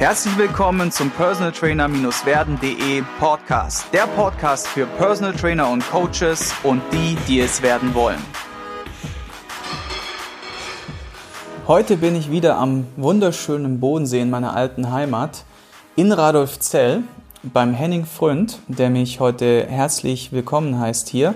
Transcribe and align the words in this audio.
Herzlich 0.00 0.38
willkommen 0.38 0.90
zum 0.90 1.10
Personal 1.10 1.52
Trainer-werden.de 1.52 3.02
Podcast. 3.18 3.84
Der 3.92 4.06
Podcast 4.06 4.66
für 4.66 4.86
Personal 4.86 5.34
Trainer 5.34 5.68
und 5.68 5.86
Coaches 5.90 6.54
und 6.62 6.80
die, 6.90 7.18
die 7.28 7.40
es 7.40 7.60
werden 7.60 7.94
wollen. 7.94 8.16
Heute 11.68 11.98
bin 11.98 12.16
ich 12.16 12.30
wieder 12.30 12.56
am 12.56 12.86
wunderschönen 12.96 13.78
Bodensee 13.78 14.22
in 14.22 14.30
meiner 14.30 14.56
alten 14.56 14.90
Heimat 14.90 15.44
in 15.96 16.12
Radolfzell 16.12 17.02
beim 17.42 17.74
Henning 17.74 18.06
Fründ, 18.06 18.58
der 18.68 18.88
mich 18.88 19.20
heute 19.20 19.66
herzlich 19.68 20.32
willkommen 20.32 20.80
heißt 20.80 21.10
hier. 21.10 21.34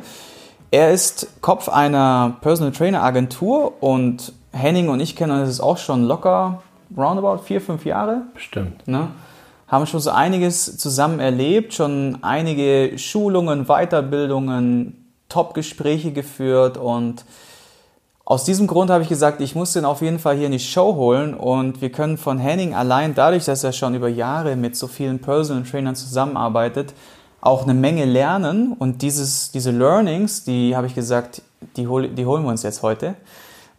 Er 0.71 0.91
ist 0.91 1.29
Kopf 1.43 1.69
einer 1.69 2.39
Personal 2.41 2.73
Trainer 2.73 3.03
Agentur 3.03 3.83
und 3.83 4.33
Henning 4.53 4.89
und 4.89 5.01
ich 5.01 5.17
kennen 5.17 5.43
uns 5.43 5.61
auch 5.61 5.77
schon 5.77 6.05
locker 6.05 6.62
roundabout 6.96 7.43
vier, 7.43 7.61
fünf 7.61 7.85
Jahre. 7.85 8.23
Bestimmt. 8.35 8.87
Ne? 8.87 9.09
Haben 9.69 9.87
schon 9.87 10.01
so 10.01 10.11
einiges 10.11 10.77
zusammen 10.77 11.20
erlebt, 11.20 11.74
schon 11.74 12.19
einige 12.23 12.98
Schulungen, 12.98 13.66
Weiterbildungen, 13.66 15.10
Top-Gespräche 15.29 16.12
geführt 16.12 16.77
und 16.77 17.24
aus 18.27 18.45
diesem 18.45 18.66
Grund 18.66 18.91
habe 18.91 19.02
ich 19.02 19.10
gesagt, 19.10 19.43
ich 19.43 19.55
muss 19.55 19.74
den 19.74 19.84
auf 19.84 20.01
jeden 20.01 20.19
Fall 20.19 20.37
hier 20.37 20.47
in 20.47 20.52
die 20.52 20.59
Show 20.59 20.95
holen 20.95 21.34
und 21.34 21.83
wir 21.83 21.93
können 21.93 22.16
von 22.16 22.38
Henning 22.38 22.73
allein 22.74 23.15
dadurch, 23.15 23.45
dass 23.45 23.62
er 23.65 23.73
schon 23.73 23.95
über 23.95 24.09
Jahre 24.09 24.57
mit 24.57 24.77
so 24.77 24.87
vielen 24.87 25.19
Personal 25.19 25.65
Trainern 25.65 25.95
zusammenarbeitet, 25.95 26.95
auch 27.43 27.65
eine 27.65 27.74
Menge 27.74 28.07
lernen 28.07 28.73
und 28.79 29.02
dieses, 29.02 29.51
diese 29.51 29.73
Learnings, 29.73 30.45
die 30.45 30.74
habe 30.74 30.87
ich 30.87 30.95
gesagt, 30.95 31.43
die, 31.77 31.87
hol, 31.87 32.09
die 32.09 32.24
holen 32.24 32.45
wir 32.45 32.51
uns 32.51 32.62
jetzt 32.62 32.82
heute. 32.82 33.15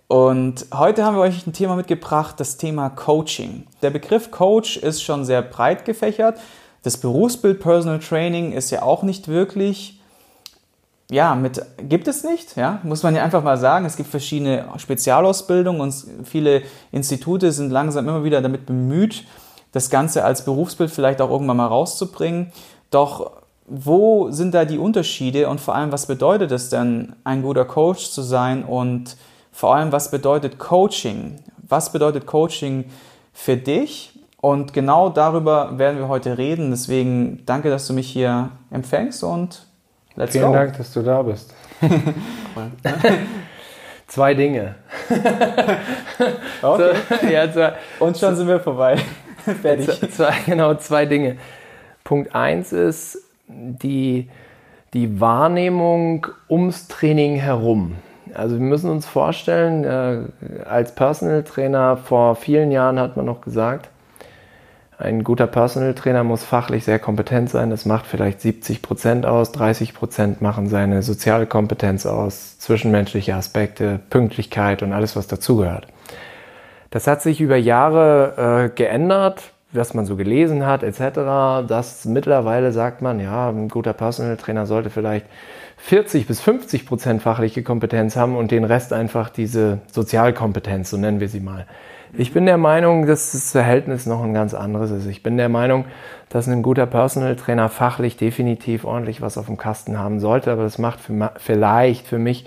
Und 0.08 0.68
heute 0.72 1.04
haben 1.04 1.16
wir 1.16 1.22
euch 1.22 1.48
ein 1.48 1.54
Thema 1.54 1.76
mitgebracht, 1.76 2.40
das 2.40 2.58
Thema 2.58 2.90
Coaching. 2.90 3.66
Der 3.82 3.90
Begriff 3.90 4.30
Coach 4.30 4.78
ist 4.78 5.02
schon 5.02 5.26
sehr 5.26 5.42
breit 5.42 5.84
gefächert. 5.86 6.40
Das 6.84 6.98
Berufsbild 6.98 7.60
Personal 7.60 8.00
Training 8.00 8.52
ist 8.52 8.70
ja 8.70 8.84
auch 8.84 9.02
nicht 9.02 9.28
wirklich, 9.28 10.00
ja, 11.10 11.34
mit, 11.34 11.60
gibt 11.90 12.08
es 12.08 12.24
nicht, 12.24 12.56
ja, 12.56 12.80
muss 12.84 13.02
man 13.02 13.16
ja 13.16 13.24
einfach 13.24 13.44
mal 13.44 13.58
sagen. 13.58 13.86
Es 13.86 13.96
gibt 13.96 14.10
verschiedene 14.10 14.66
Spezialausbildungen 14.78 15.82
und 15.82 15.94
viele 16.24 16.62
Institute 16.92 17.52
sind 17.52 17.72
langsam 17.72 18.08
immer 18.08 18.24
wieder 18.24 18.44
damit 18.44 18.68
bemüht, 18.68 19.24
das 19.72 19.90
Ganze 19.90 20.24
als 20.24 20.46
Berufsbild 20.46 20.92
vielleicht 20.92 21.20
auch 21.20 21.32
irgendwann 21.32 21.58
mal 21.58 21.66
rauszubringen. 21.66 22.52
Doch 22.92 23.32
wo 23.66 24.30
sind 24.30 24.54
da 24.54 24.66
die 24.66 24.78
Unterschiede 24.78 25.50
und 25.50 25.60
vor 25.60 25.74
allem, 25.74 25.92
was 25.92 26.06
bedeutet 26.06 26.52
es 26.52 26.70
denn, 26.70 27.16
ein 27.24 27.42
guter 27.42 27.66
Coach 27.66 28.12
zu 28.12 28.22
sein 28.22 28.64
und 28.64 29.18
vor 29.56 29.74
allem, 29.74 29.94
was 29.94 30.12
bedeutet 30.12 30.60
Coaching? 30.60 31.40
Was 31.70 31.94
bedeutet 31.94 32.26
Coaching 32.26 32.84
für 33.32 33.56
dich? 33.56 34.12
Und 34.42 34.74
genau 34.74 35.08
darüber 35.08 35.80
werden 35.80 35.98
wir 35.98 36.10
heute 36.10 36.38
reden. 36.38 36.72
Deswegen 36.72 37.46
danke, 37.46 37.70
dass 37.70 37.88
du 37.88 37.94
mich 37.94 38.10
hier 38.10 38.50
empfängst 38.70 39.24
und 39.24 39.66
let's 40.18 40.34
Vielen 40.34 40.48
go. 40.48 40.52
Vielen 40.52 40.66
Dank, 40.66 40.78
dass 40.78 40.92
du 40.92 41.02
da 41.04 41.22
bist. 41.22 41.54
zwei 44.08 44.34
Dinge. 44.34 44.76
okay. 46.62 46.94
So, 47.22 47.28
ja, 47.32 47.50
zwei, 47.50 47.76
und 48.00 48.18
schon 48.18 48.36
sind 48.36 48.50
wir 48.50 48.60
vorbei. 48.60 48.98
Fertig. 49.62 50.12
Zwei, 50.12 50.34
genau, 50.46 50.76
zwei 50.76 51.06
Dinge. 51.06 51.38
Punkt 52.04 52.36
eins 52.36 52.74
ist 52.74 53.20
die, 53.48 54.30
die 54.94 55.22
Wahrnehmung 55.22 56.28
ums 56.50 56.90
Training 56.90 57.38
herum. 57.38 57.96
Also 58.34 58.56
wir 58.56 58.66
müssen 58.66 58.90
uns 58.90 59.06
vorstellen, 59.06 59.84
äh, 59.84 60.66
als 60.66 60.94
Personal 60.96 61.44
Trainer 61.44 61.98
vor 61.98 62.36
vielen 62.36 62.72
Jahren 62.72 63.00
hat 63.00 63.16
man 63.16 63.26
noch 63.26 63.42
gesagt, 63.42 63.90
ein 64.98 65.26
guter 65.26 65.48
Personal 65.48 65.94
Trainer 65.94 66.24
muss 66.24 66.44
fachlich 66.44 66.86
sehr 66.86 67.00
kompetent 67.00 67.50
sein. 67.50 67.70
Das 67.70 67.86
macht 67.86 68.06
vielleicht 68.06 68.40
70 68.40 68.82
Prozent 68.82 69.26
aus, 69.26 69.52
30 69.52 69.94
Prozent 69.94 70.42
machen 70.42 70.70
seine 70.70 71.04
soziale 71.04 71.48
Kompetenz 71.48 72.06
aus, 72.06 72.58
zwischenmenschliche 72.60 73.36
Aspekte, 73.36 74.00
Pünktlichkeit 74.10 74.84
und 74.84 74.94
alles, 74.94 75.16
was 75.18 75.28
dazugehört. 75.28 75.88
Das 76.92 77.08
hat 77.08 77.22
sich 77.22 77.42
über 77.42 77.58
Jahre 77.58 78.70
äh, 78.72 78.76
geändert, 78.76 79.52
was 79.74 79.94
man 79.94 80.06
so 80.06 80.16
gelesen 80.16 80.66
hat, 80.66 80.82
etc. 80.82 81.68
Das 81.68 82.06
mittlerweile 82.06 82.72
sagt 82.72 83.02
man, 83.02 83.20
ja, 83.20 83.50
ein 83.50 83.68
guter 83.68 83.92
Personal 83.92 84.38
Trainer 84.38 84.66
sollte 84.66 84.90
vielleicht 84.90 85.26
40 85.78 86.28
bis 86.28 86.42
50 86.42 86.86
Prozent 86.86 87.22
fachliche 87.22 87.64
Kompetenz 87.64 88.16
haben 88.16 88.36
und 88.36 88.52
den 88.52 88.64
Rest 88.64 88.94
einfach 88.94 89.30
diese 89.30 89.80
Sozialkompetenz, 89.92 90.90
so 90.90 90.98
nennen 90.98 91.20
wir 91.20 91.30
sie 91.30 91.42
mal. 91.42 91.66
Ich 92.18 92.32
bin 92.32 92.46
der 92.46 92.58
Meinung, 92.58 93.08
dass 93.08 93.34
das 93.34 93.52
Verhältnis 93.52 94.06
noch 94.06 94.24
ein 94.24 94.34
ganz 94.34 94.54
anderes 94.54 94.90
ist. 94.92 95.06
Ich 95.06 95.22
bin 95.22 95.36
der 95.36 95.50
Meinung, 95.50 95.86
dass 96.30 96.48
ein 96.48 96.64
guter 96.64 96.86
Personal 96.86 97.36
Trainer 97.36 97.68
fachlich 97.68 98.16
definitiv 98.16 98.86
ordentlich 98.86 99.22
was 99.22 99.38
auf 99.38 99.48
dem 99.48 99.58
Kasten 99.58 100.00
haben 100.00 100.20
sollte, 100.20 100.52
aber 100.52 100.64
das 100.64 100.78
macht 100.78 101.02
für, 101.02 101.32
vielleicht 101.38 102.08
für 102.08 102.20
mich 102.20 102.46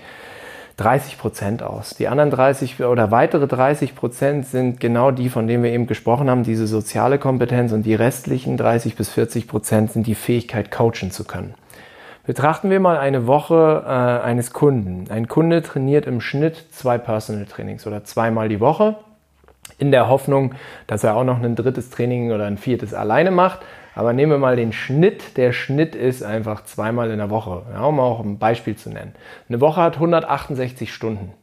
30 0.77 1.17
Prozent 1.17 1.61
aus. 1.61 1.91
Die 1.91 2.07
anderen 2.07 2.31
30 2.31 2.83
oder 2.83 3.11
weitere 3.11 3.47
30 3.47 3.95
Prozent 3.95 4.47
sind 4.47 4.79
genau 4.79 5.11
die, 5.11 5.29
von 5.29 5.45
denen 5.45 5.61
wir 5.61 5.71
eben 5.71 5.87
gesprochen 5.87 6.29
haben, 6.29 6.43
diese 6.43 6.67
soziale 6.67 7.19
Kompetenz 7.19 7.71
und 7.71 7.83
die 7.83 7.95
restlichen 7.95 8.57
30 8.57 8.95
bis 8.95 9.09
40 9.09 9.47
Prozent 9.47 9.91
sind 9.91 10.07
die 10.07 10.15
Fähigkeit, 10.15 10.71
coachen 10.71 11.11
zu 11.11 11.25
können. 11.25 11.53
Betrachten 12.25 12.69
wir 12.69 12.79
mal 12.79 12.97
eine 12.97 13.27
Woche 13.27 13.83
äh, 13.85 13.89
eines 13.89 14.53
Kunden. 14.53 15.09
Ein 15.09 15.27
Kunde 15.27 15.61
trainiert 15.61 16.05
im 16.05 16.21
Schnitt 16.21 16.65
zwei 16.71 16.97
Personal 16.97 17.45
Trainings 17.45 17.87
oder 17.87 18.03
zweimal 18.03 18.49
die 18.49 18.59
Woche 18.59 18.97
in 19.77 19.91
der 19.91 20.09
Hoffnung, 20.09 20.53
dass 20.87 21.03
er 21.03 21.15
auch 21.15 21.23
noch 21.23 21.41
ein 21.41 21.55
drittes 21.55 21.89
Training 21.89 22.31
oder 22.31 22.45
ein 22.45 22.57
viertes 22.57 22.93
alleine 22.93 23.31
macht. 23.31 23.59
Aber 23.95 24.13
nehmen 24.13 24.31
wir 24.31 24.37
mal 24.37 24.55
den 24.55 24.73
Schnitt. 24.73 25.37
Der 25.37 25.51
Schnitt 25.51 25.95
ist 25.95 26.23
einfach 26.23 26.63
zweimal 26.65 27.09
in 27.09 27.17
der 27.17 27.29
Woche, 27.29 27.63
ja, 27.73 27.83
um 27.83 27.99
auch 27.99 28.19
ein 28.19 28.37
Beispiel 28.37 28.75
zu 28.75 28.89
nennen. 28.89 29.13
Eine 29.47 29.59
Woche 29.61 29.81
hat 29.81 29.95
168 29.95 30.93
Stunden. 30.93 31.33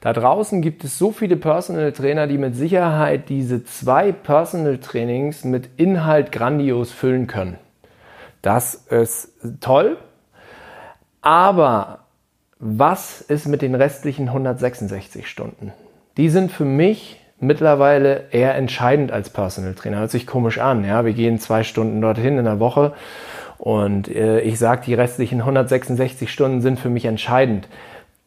Da 0.00 0.12
draußen 0.12 0.60
gibt 0.60 0.84
es 0.84 0.98
so 0.98 1.10
viele 1.10 1.36
Personal 1.36 1.92
Trainer, 1.92 2.26
die 2.26 2.38
mit 2.38 2.54
Sicherheit 2.54 3.28
diese 3.28 3.64
zwei 3.64 4.12
Personal 4.12 4.78
Trainings 4.78 5.44
mit 5.44 5.70
Inhalt 5.76 6.32
grandios 6.32 6.92
füllen 6.92 7.26
können. 7.26 7.58
Das 8.42 8.74
ist 8.74 9.32
toll. 9.60 9.96
Aber 11.26 12.04
was 12.60 13.20
ist 13.20 13.48
mit 13.48 13.60
den 13.60 13.74
restlichen 13.74 14.28
166 14.28 15.26
Stunden? 15.26 15.72
Die 16.18 16.28
sind 16.28 16.52
für 16.52 16.64
mich 16.64 17.20
mittlerweile 17.40 18.26
eher 18.30 18.54
entscheidend 18.54 19.10
als 19.10 19.30
Personal 19.30 19.74
Trainer. 19.74 19.98
Hört 19.98 20.12
sich 20.12 20.28
komisch 20.28 20.58
an. 20.58 20.84
Ja, 20.84 21.04
wir 21.04 21.14
gehen 21.14 21.40
zwei 21.40 21.64
Stunden 21.64 22.00
dorthin 22.00 22.38
in 22.38 22.44
der 22.44 22.60
Woche 22.60 22.92
und 23.58 24.06
äh, 24.06 24.38
ich 24.42 24.60
sage, 24.60 24.82
die 24.86 24.94
restlichen 24.94 25.40
166 25.40 26.30
Stunden 26.30 26.60
sind 26.60 26.78
für 26.78 26.90
mich 26.90 27.06
entscheidend. 27.06 27.66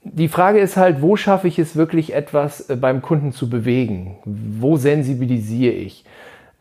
Die 0.04 0.28
Frage 0.28 0.60
ist 0.60 0.76
halt, 0.76 1.02
wo 1.02 1.16
schaffe 1.16 1.48
ich 1.48 1.58
es 1.58 1.78
wirklich 1.78 2.14
etwas 2.14 2.70
äh, 2.70 2.76
beim 2.76 3.02
Kunden 3.02 3.32
zu 3.32 3.50
bewegen? 3.50 4.18
Wo 4.26 4.76
sensibilisiere 4.76 5.74
ich? 5.74 6.04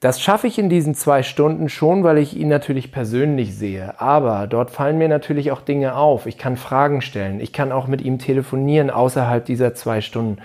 Das 0.00 0.20
schaffe 0.20 0.46
ich 0.46 0.60
in 0.60 0.68
diesen 0.68 0.94
zwei 0.94 1.24
Stunden 1.24 1.68
schon, 1.68 2.04
weil 2.04 2.18
ich 2.18 2.36
ihn 2.36 2.46
natürlich 2.46 2.92
persönlich 2.92 3.56
sehe. 3.56 4.00
Aber 4.00 4.46
dort 4.46 4.70
fallen 4.70 4.96
mir 4.96 5.08
natürlich 5.08 5.50
auch 5.50 5.60
Dinge 5.60 5.96
auf. 5.96 6.26
Ich 6.26 6.38
kann 6.38 6.56
Fragen 6.56 7.00
stellen. 7.00 7.40
Ich 7.40 7.52
kann 7.52 7.72
auch 7.72 7.88
mit 7.88 8.00
ihm 8.00 8.20
telefonieren 8.20 8.90
außerhalb 8.90 9.44
dieser 9.44 9.74
zwei 9.74 10.00
Stunden. 10.00 10.38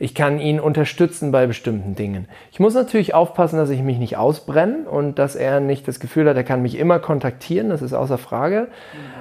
Ich 0.00 0.16
kann 0.16 0.40
ihn 0.40 0.58
unterstützen 0.58 1.30
bei 1.30 1.46
bestimmten 1.46 1.94
Dingen. 1.94 2.26
Ich 2.50 2.58
muss 2.58 2.74
natürlich 2.74 3.14
aufpassen, 3.14 3.56
dass 3.56 3.70
ich 3.70 3.82
mich 3.82 3.98
nicht 3.98 4.16
ausbrenne 4.16 4.88
und 4.88 5.18
dass 5.20 5.36
er 5.36 5.60
nicht 5.60 5.86
das 5.86 6.00
Gefühl 6.00 6.28
hat, 6.28 6.36
er 6.36 6.44
kann 6.44 6.62
mich 6.62 6.76
immer 6.76 6.98
kontaktieren. 6.98 7.68
Das 7.70 7.82
ist 7.82 7.92
außer 7.92 8.18
Frage. 8.18 8.66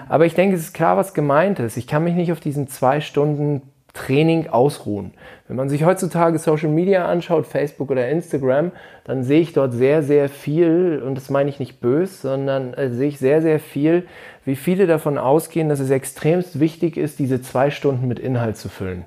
Aber 0.10 0.26
ich 0.26 0.34
denke, 0.34 0.56
es 0.56 0.62
ist 0.62 0.74
klar, 0.74 0.98
was 0.98 1.14
gemeint 1.14 1.60
ist. 1.60 1.78
Ich 1.78 1.86
kann 1.86 2.04
mich 2.04 2.16
nicht 2.16 2.32
auf 2.32 2.40
diesen 2.40 2.68
zwei 2.68 3.00
Stunden 3.00 3.62
Training 3.98 4.48
ausruhen. 4.48 5.14
Wenn 5.48 5.58
man 5.58 5.70
sich 5.70 5.84
heutzutage 5.84 6.38
Social 6.38 6.70
Media 6.70 7.08
anschaut, 7.08 7.48
Facebook 7.48 7.90
oder 7.90 8.08
Instagram, 8.10 8.72
dann 9.06 9.24
sehe 9.24 9.42
ich 9.42 9.54
dort 9.54 9.74
sehr, 9.74 10.04
sehr 10.04 10.30
viel, 10.30 11.02
und 11.04 11.16
das 11.16 11.30
meine 11.30 11.50
ich 11.50 11.60
nicht 11.60 11.80
böse, 11.82 12.14
sondern 12.14 12.74
äh, 12.76 12.92
sehe 12.92 13.08
ich 13.08 13.18
sehr, 13.18 13.42
sehr 13.42 13.60
viel, 13.60 14.06
wie 14.46 14.56
viele 14.56 14.86
davon 14.86 15.18
ausgehen, 15.18 15.68
dass 15.68 15.80
es 15.80 15.90
extremst 15.90 16.60
wichtig 16.60 16.96
ist, 16.96 17.18
diese 17.18 17.42
zwei 17.42 17.72
Stunden 17.72 18.08
mit 18.08 18.20
Inhalt 18.20 18.58
zu 18.58 18.70
füllen. 18.70 19.06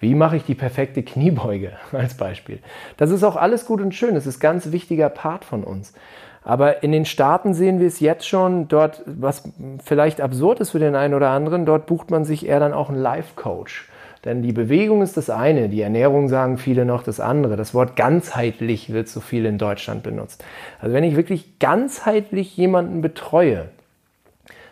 Wie 0.00 0.14
mache 0.14 0.36
ich 0.36 0.44
die 0.44 0.54
perfekte 0.54 1.02
Kniebeuge 1.02 1.72
als 1.92 2.14
Beispiel? 2.14 2.58
Das 2.98 3.10
ist 3.10 3.24
auch 3.24 3.36
alles 3.36 3.64
gut 3.64 3.80
und 3.80 3.94
schön. 3.94 4.14
Das 4.14 4.26
ist 4.26 4.38
ganz 4.38 4.72
wichtiger 4.72 5.08
Part 5.08 5.44
von 5.44 5.64
uns. 5.64 5.94
Aber 6.42 6.82
in 6.82 6.92
den 6.92 7.04
Staaten 7.04 7.54
sehen 7.54 7.80
wir 7.80 7.86
es 7.86 8.00
jetzt 8.00 8.26
schon, 8.26 8.68
dort, 8.68 9.02
was 9.06 9.44
vielleicht 9.84 10.20
absurd 10.20 10.60
ist 10.60 10.70
für 10.70 10.78
den 10.78 10.94
einen 10.94 11.14
oder 11.14 11.30
anderen, 11.30 11.66
dort 11.66 11.86
bucht 11.86 12.10
man 12.10 12.24
sich 12.24 12.46
eher 12.46 12.60
dann 12.60 12.72
auch 12.72 12.88
einen 12.88 12.98
Life-Coach. 12.98 13.88
Denn 14.24 14.42
die 14.42 14.52
Bewegung 14.52 15.00
ist 15.02 15.16
das 15.16 15.30
eine, 15.30 15.68
die 15.68 15.80
Ernährung 15.80 16.28
sagen 16.28 16.58
viele 16.58 16.84
noch 16.84 17.02
das 17.02 17.20
andere. 17.20 17.56
Das 17.56 17.72
Wort 17.72 17.96
ganzheitlich 17.96 18.92
wird 18.92 19.08
so 19.08 19.20
viel 19.20 19.46
in 19.46 19.56
Deutschland 19.56 20.02
benutzt. 20.02 20.44
Also 20.80 20.94
wenn 20.94 21.04
ich 21.04 21.16
wirklich 21.16 21.58
ganzheitlich 21.58 22.56
jemanden 22.56 23.00
betreue, 23.00 23.68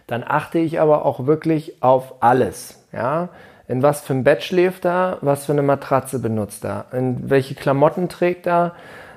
dann 0.06 0.22
achte 0.26 0.58
ich 0.58 0.80
aber 0.80 1.04
auch 1.04 1.26
wirklich 1.26 1.82
auf 1.82 2.22
alles. 2.22 2.84
Ja? 2.92 3.30
in 3.68 3.82
was 3.82 4.00
für 4.00 4.14
ein 4.14 4.24
Bett 4.24 4.42
schläft 4.42 4.86
er, 4.86 5.18
was 5.20 5.46
für 5.46 5.52
eine 5.52 5.62
Matratze 5.62 6.18
benutzt 6.18 6.64
er, 6.64 6.86
in 6.92 7.30
welche 7.30 7.54
Klamotten 7.54 8.08
trägt 8.08 8.46
er, 8.46 8.72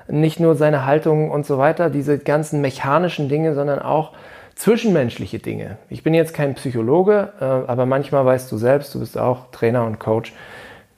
nicht 0.08 0.40
nur 0.40 0.54
seine 0.54 0.84
Haltung 0.84 1.30
und 1.30 1.46
so 1.46 1.56
weiter, 1.56 1.88
diese 1.88 2.18
ganzen 2.18 2.60
mechanischen 2.60 3.30
Dinge, 3.30 3.54
sondern 3.54 3.78
auch 3.78 4.12
zwischenmenschliche 4.54 5.38
Dinge. 5.38 5.78
Ich 5.88 6.02
bin 6.02 6.14
jetzt 6.14 6.34
kein 6.34 6.54
Psychologe, 6.54 7.32
äh, 7.40 7.44
aber 7.44 7.86
manchmal 7.86 8.24
weißt 8.24 8.50
du 8.50 8.56
selbst, 8.56 8.94
du 8.94 9.00
bist 9.00 9.18
auch 9.18 9.50
Trainer 9.50 9.84
und 9.84 9.98
Coach, 9.98 10.32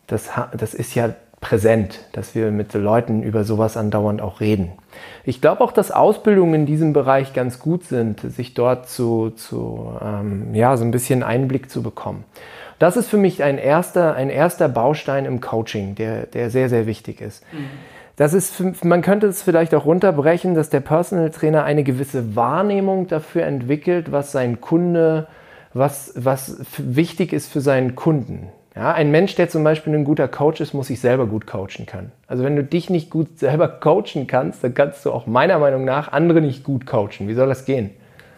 das, 0.06 0.30
das 0.56 0.74
ist 0.74 0.94
ja 0.94 1.14
präsent, 1.40 2.00
dass 2.12 2.34
wir 2.34 2.50
mit 2.50 2.72
Leuten 2.72 3.22
über 3.22 3.44
sowas 3.44 3.76
andauernd 3.76 4.22
auch 4.22 4.40
reden. 4.40 4.72
Ich 5.24 5.40
glaube 5.40 5.62
auch, 5.62 5.72
dass 5.72 5.90
Ausbildungen 5.90 6.54
in 6.54 6.66
diesem 6.66 6.92
Bereich 6.94 7.34
ganz 7.34 7.58
gut 7.58 7.84
sind, 7.84 8.20
sich 8.20 8.54
dort 8.54 8.88
zu, 8.88 9.30
zu 9.30 9.92
ähm, 10.02 10.54
ja, 10.54 10.76
so 10.76 10.84
ein 10.84 10.90
bisschen 10.90 11.22
Einblick 11.22 11.70
zu 11.70 11.82
bekommen. 11.82 12.24
Das 12.78 12.96
ist 12.96 13.08
für 13.08 13.18
mich 13.18 13.42
ein 13.42 13.58
erster, 13.58 14.14
ein 14.14 14.30
erster 14.30 14.68
Baustein 14.68 15.26
im 15.26 15.40
Coaching, 15.40 15.94
der, 15.94 16.26
der 16.26 16.50
sehr, 16.50 16.68
sehr 16.68 16.86
wichtig 16.86 17.20
ist. 17.20 17.44
Mhm. 17.52 17.68
Das 18.16 18.32
ist, 18.32 18.84
man 18.84 19.02
könnte 19.02 19.26
es 19.26 19.42
vielleicht 19.42 19.74
auch 19.74 19.86
runterbrechen, 19.86 20.54
dass 20.54 20.70
der 20.70 20.80
Personal 20.80 21.30
Trainer 21.30 21.64
eine 21.64 21.82
gewisse 21.82 22.36
Wahrnehmung 22.36 23.08
dafür 23.08 23.44
entwickelt, 23.44 24.12
was 24.12 24.30
sein 24.30 24.60
Kunde, 24.60 25.26
was, 25.72 26.12
was 26.14 26.58
wichtig 26.78 27.32
ist 27.32 27.52
für 27.52 27.60
seinen 27.60 27.96
Kunden. 27.96 28.48
Ja, 28.76 28.92
ein 28.92 29.10
Mensch, 29.10 29.34
der 29.36 29.48
zum 29.48 29.62
Beispiel 29.62 29.94
ein 29.94 30.04
guter 30.04 30.28
Coach 30.28 30.60
ist, 30.60 30.74
muss 30.74 30.88
sich 30.88 31.00
selber 31.00 31.26
gut 31.26 31.46
coachen 31.46 31.86
können. 31.86 32.12
Also 32.26 32.42
wenn 32.44 32.56
du 32.56 32.64
dich 32.64 32.90
nicht 32.90 33.10
gut 33.10 33.38
selber 33.38 33.68
coachen 33.68 34.26
kannst, 34.26 34.64
dann 34.64 34.74
kannst 34.74 35.04
du 35.04 35.12
auch 35.12 35.26
meiner 35.26 35.58
Meinung 35.58 35.84
nach 35.84 36.10
andere 36.10 36.40
nicht 36.40 36.64
gut 36.64 36.86
coachen. 36.86 37.28
Wie 37.28 37.34
soll 37.34 37.48
das 37.48 37.64
gehen? 37.64 37.90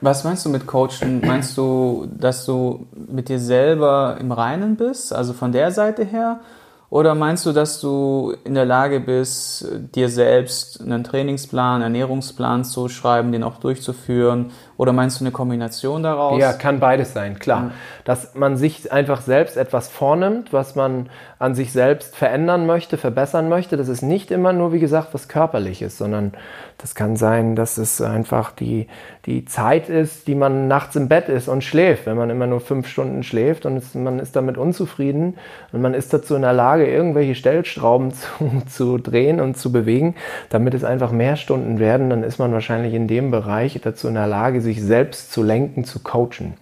Was 0.03 0.25
meinst 0.25 0.45
du 0.45 0.51
mit 0.51 0.67
Coachen? 0.67 1.23
Meinst 1.27 1.57
du, 1.57 2.07
dass 2.19 2.45
du 2.45 2.87
mit 3.11 3.31
dir 3.31 3.39
selber 3.39 4.19
im 4.21 4.31
Reinen 4.31 4.77
bist, 4.77 5.15
also 5.15 5.33
von 5.33 5.53
der 5.53 5.71
Seite 5.71 6.05
her? 6.05 6.41
Oder 6.89 7.15
meinst 7.15 7.45
du, 7.47 7.53
dass 7.53 7.81
du 7.81 8.35
in 8.45 8.55
der 8.55 8.65
Lage 8.65 9.01
bist, 9.01 9.67
dir 9.95 10.09
selbst 10.09 10.81
einen 10.81 11.03
Trainingsplan, 11.03 11.83
Ernährungsplan 11.83 12.65
zu 12.65 12.89
schreiben, 12.89 13.33
den 13.33 13.43
auch 13.43 13.59
durchzuführen? 13.59 14.53
Oder 14.77 14.93
meinst 14.93 15.21
du 15.21 15.25
eine 15.25 15.33
Kombination 15.33 16.03
daraus? 16.03 16.41
Ja, 16.41 16.53
kann 16.53 16.81
beides 16.81 17.13
sein, 17.13 17.39
klar. 17.39 17.61
Mhm. 17.61 17.71
Dass 18.05 18.35
man 18.35 18.57
sich 18.57 18.93
einfach 18.93 19.23
selbst 19.23 19.57
etwas 19.57 19.89
vornimmt, 19.89 20.53
was 20.53 20.75
man 20.75 21.09
an 21.39 21.55
sich 21.55 21.73
selbst 21.73 22.17
verändern 22.17 22.67
möchte, 22.67 22.97
verbessern 22.97 23.49
möchte. 23.49 23.77
Das 23.77 23.89
ist 23.89 24.03
nicht 24.03 24.31
immer 24.31 24.53
nur, 24.53 24.73
wie 24.73 24.81
gesagt, 24.81 25.09
was 25.13 25.29
körperliches, 25.29 25.99
sondern 25.99 26.33
das 26.79 26.95
kann 26.95 27.17
sein, 27.17 27.57
dass 27.57 27.79
es 27.79 28.01
einfach 28.03 28.53
die, 28.53 28.87
die 29.25 29.45
Zeit 29.47 29.89
ist, 29.89 30.29
die 30.29 30.35
man 30.35 30.69
nachts 30.69 30.95
im 30.97 31.09
Bett 31.09 31.29
ist 31.29 31.49
und 31.49 31.65
schläft. 31.65 32.07
Wenn 32.07 32.17
man 32.17 32.29
immer 32.29 32.47
nur 32.47 32.61
fünf 32.61 32.87
Stunden 32.87 33.23
schläft 33.23 33.65
und 33.65 33.79
es, 33.79 33.95
man 33.95 34.19
ist 34.19 34.37
damit 34.37 34.59
unzufrieden 34.59 35.37
und 35.73 35.81
man 35.81 35.95
ist 35.95 36.13
dazu 36.13 36.35
in 36.37 36.43
der 36.43 36.53
Lage, 36.53 36.87
irgendwelche 36.87 37.35
Stellschrauben 37.35 38.13
zu, 38.15 38.63
zu 38.67 38.99
drehen 38.99 39.41
und 39.41 39.57
zu 39.57 39.73
bewegen, 39.73 40.17
damit 40.51 40.75
es 40.75 40.85
einfach 40.85 41.13
mehr 41.13 41.37
Stunden 41.37 41.79
werden, 41.79 42.11
dann 42.11 42.23
ist 42.23 42.39
man 42.39 42.53
wahrscheinlich 42.53 42.93
in 42.93 43.09
dem 43.09 43.31
Bereich 43.31 43.81
dazu 43.83 44.09
in 44.09 44.15
der 44.15 44.27
Lage, 44.27 44.61
sich 44.67 44.83
selbst 44.83 45.33
zu 45.33 45.43
lenken, 45.43 45.85
zu 45.85 46.01
coachen. 46.01 46.55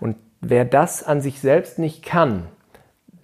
Und 0.00 0.16
wer 0.40 0.64
das 0.64 1.02
an 1.02 1.20
sich 1.20 1.40
selbst 1.40 1.78
nicht 1.78 2.02
kann, 2.02 2.44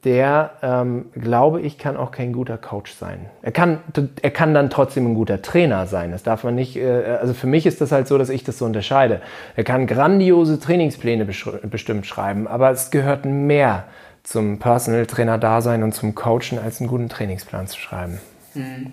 der, 0.04 0.52
ähm, 0.62 1.06
glaube 1.12 1.60
ich, 1.60 1.76
kann 1.76 1.96
auch 1.96 2.10
kein 2.10 2.32
guter 2.32 2.56
Coach 2.56 2.92
sein. 2.92 3.26
Er 3.42 3.52
kann, 3.52 3.80
er 4.22 4.30
kann 4.30 4.54
dann 4.54 4.70
trotzdem 4.70 5.06
ein 5.06 5.14
guter 5.14 5.42
Trainer 5.42 5.86
sein. 5.86 6.10
Das 6.10 6.22
darf 6.22 6.42
man 6.42 6.54
nicht, 6.54 6.76
äh, 6.76 7.18
also 7.20 7.34
für 7.34 7.46
mich 7.46 7.66
ist 7.66 7.82
das 7.82 7.92
halt 7.92 8.08
so, 8.08 8.16
dass 8.16 8.30
ich 8.30 8.42
das 8.42 8.56
so 8.56 8.64
unterscheide. 8.64 9.20
Er 9.56 9.64
kann 9.64 9.86
grandiose 9.86 10.58
Trainingspläne 10.58 11.26
bestimmt 11.26 12.06
schreiben, 12.06 12.48
aber 12.48 12.70
es 12.70 12.90
gehört 12.90 13.26
mehr 13.26 13.84
zum 14.22 14.58
Personal 14.58 15.06
Trainer 15.06 15.38
Dasein 15.38 15.82
und 15.82 15.92
zum 15.92 16.14
Coachen, 16.14 16.58
als 16.58 16.80
einen 16.80 16.88
guten 16.88 17.08
Trainingsplan 17.08 17.66
zu 17.66 17.78
schreiben. 17.78 18.20
Mhm. 18.54 18.92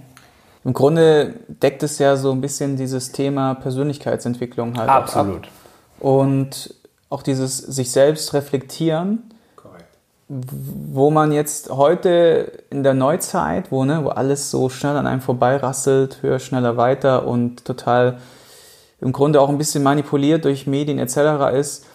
Im 0.67 0.73
Grunde 0.73 1.33
deckt 1.47 1.81
es 1.81 1.97
ja 1.97 2.15
so 2.15 2.31
ein 2.31 2.41
bisschen 2.41 2.75
dieses 2.77 3.11
Thema 3.11 3.55
Persönlichkeitsentwicklung 3.55 4.77
halt 4.77 4.89
Absolut. 4.89 5.47
Ab. 5.47 5.51
Und 5.99 6.75
auch 7.09 7.23
dieses 7.23 7.57
sich 7.57 7.91
selbst 7.91 8.33
reflektieren 8.33 9.31
wo 10.29 11.09
man 11.09 11.31
jetzt 11.31 11.69
heute 11.69 12.63
in 12.69 12.83
der 12.83 12.93
Neuzeit, 12.93 13.71
wo, 13.71 13.85
ne, 13.85 14.03
wo 14.03 14.09
alles 14.09 14.51
so 14.51 14.67
schnell 14.69 14.97
an 14.97 15.07
einem 15.07 15.21
vorbeirasselt, 15.21 16.21
höher, 16.21 16.39
schneller, 16.39 16.75
weiter 16.75 17.25
und 17.25 17.63
total 17.63 18.17
im 18.99 19.13
Grunde 19.13 19.39
auch 19.39 19.49
ein 19.49 19.57
bisschen 19.57 19.83
manipuliert 19.83 20.43
durch 20.43 20.67
Medien 20.67 20.99
etc. 20.99 21.55
ist, 21.55 21.85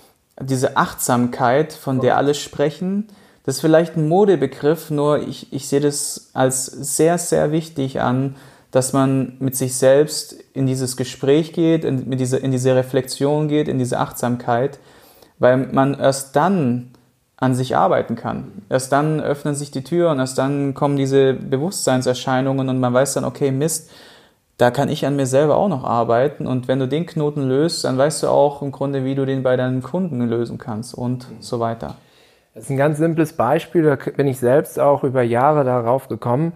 diese 0.41 0.77
Achtsamkeit, 0.79 1.75
von 1.75 2.01
der 2.01 2.17
alle 2.17 2.33
sprechen, 2.33 3.09
das 3.45 3.57
ist 3.57 3.61
vielleicht 3.61 3.97
ein 3.97 4.09
Modebegriff, 4.09 4.91
nur 4.91 5.19
ich, 5.19 5.53
ich 5.53 5.69
sehe 5.69 5.81
das 5.81 6.31
als 6.33 6.65
sehr, 6.67 7.19
sehr 7.19 7.53
wichtig 7.53 8.01
an, 8.01 8.37
dass 8.73 8.93
man 8.93 9.37
mit 9.39 9.55
sich 9.55 9.77
selbst 9.77 10.33
in 10.55 10.67
dieses 10.67 10.97
Gespräch 10.97 11.53
geht, 11.53 11.85
in, 11.85 12.09
mit 12.09 12.19
diese, 12.19 12.39
in 12.39 12.51
diese 12.51 12.75
Reflexion 12.75 13.47
geht, 13.47 13.69
in 13.69 13.79
diese 13.79 13.99
Achtsamkeit, 13.99 14.81
weil 15.39 15.59
man 15.59 15.95
erst 15.95 16.35
dann 16.35 16.91
an 17.37 17.55
sich 17.55 17.77
arbeiten 17.77 18.17
kann. 18.17 18.63
Erst 18.69 18.93
dann 18.93 19.21
öffnen 19.21 19.55
sich 19.55 19.71
die 19.71 19.85
Türen, 19.85 20.19
erst 20.21 20.39
dann 20.39 20.75
kommen 20.75 20.97
diese 20.97 21.35
Bewusstseinserscheinungen 21.35 22.69
und 22.69 22.81
man 22.81 22.95
weiß 22.95 23.15
dann, 23.15 23.25
okay, 23.25 23.51
Mist, 23.51 23.91
da 24.59 24.71
kann 24.71 24.89
ich 24.89 25.05
an 25.07 25.17
mir 25.17 25.27
selber 25.27 25.57
auch 25.57 25.69
noch 25.69 25.85
arbeiten. 25.85 26.47
Und 26.47 26.69
wenn 26.69 26.79
du 26.79 26.87
den 26.87 27.05
Knoten 27.05 27.49
löst, 27.49 27.85
dann 27.85 27.99
weißt 27.99 28.23
du 28.23 28.29
auch 28.29 28.63
im 28.63 28.71
Grunde, 28.71 29.05
wie 29.05 29.15
du 29.15 29.27
den 29.27 29.43
bei 29.43 29.57
deinen 29.57 29.83
Kunden 29.83 30.21
lösen 30.29 30.57
kannst 30.57 30.95
und 30.95 31.27
so 31.41 31.59
weiter. 31.59 31.97
Das 32.55 32.65
ist 32.65 32.71
ein 32.71 32.77
ganz 32.77 32.99
simples 32.99 33.33
Beispiel, 33.33 33.83
da 33.83 33.97
bin 33.97 34.29
ich 34.29 34.39
selbst 34.39 34.79
auch 34.79 35.05
über 35.05 35.23
Jahre 35.23 35.65
darauf 35.65 36.09
gekommen. 36.09 36.53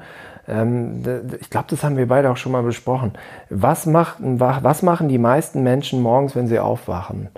Ähm, 0.49 1.03
ich 1.41 1.51
glaube, 1.51 1.67
das 1.71 1.83
haben 1.83 1.97
wir 1.97 2.07
beide 2.07 2.31
auch 2.31 2.37
schon 2.37 2.53
mal 2.53 2.63
besprochen. 2.63 3.13
Was, 3.51 3.87
macht, 3.87 4.17
was 4.21 4.83
machen 4.83 5.09
die 5.09 5.19
meisten 5.19 5.63
Menschen 5.63 6.01
morgens, 6.01 6.37
wenn 6.37 6.47
sie 6.47 6.59
aufwachen? 6.59 7.29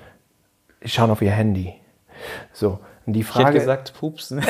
Sie 0.83 0.89
schauen 0.89 1.11
auf 1.11 1.23
ihr 1.23 1.31
Handy. 1.31 1.75
So, 2.53 2.79
die 3.07 3.23
Frage, 3.23 3.41
ich 3.41 3.47
hätte 3.49 3.59
gesagt, 3.61 3.95
pupsen. 3.99 4.41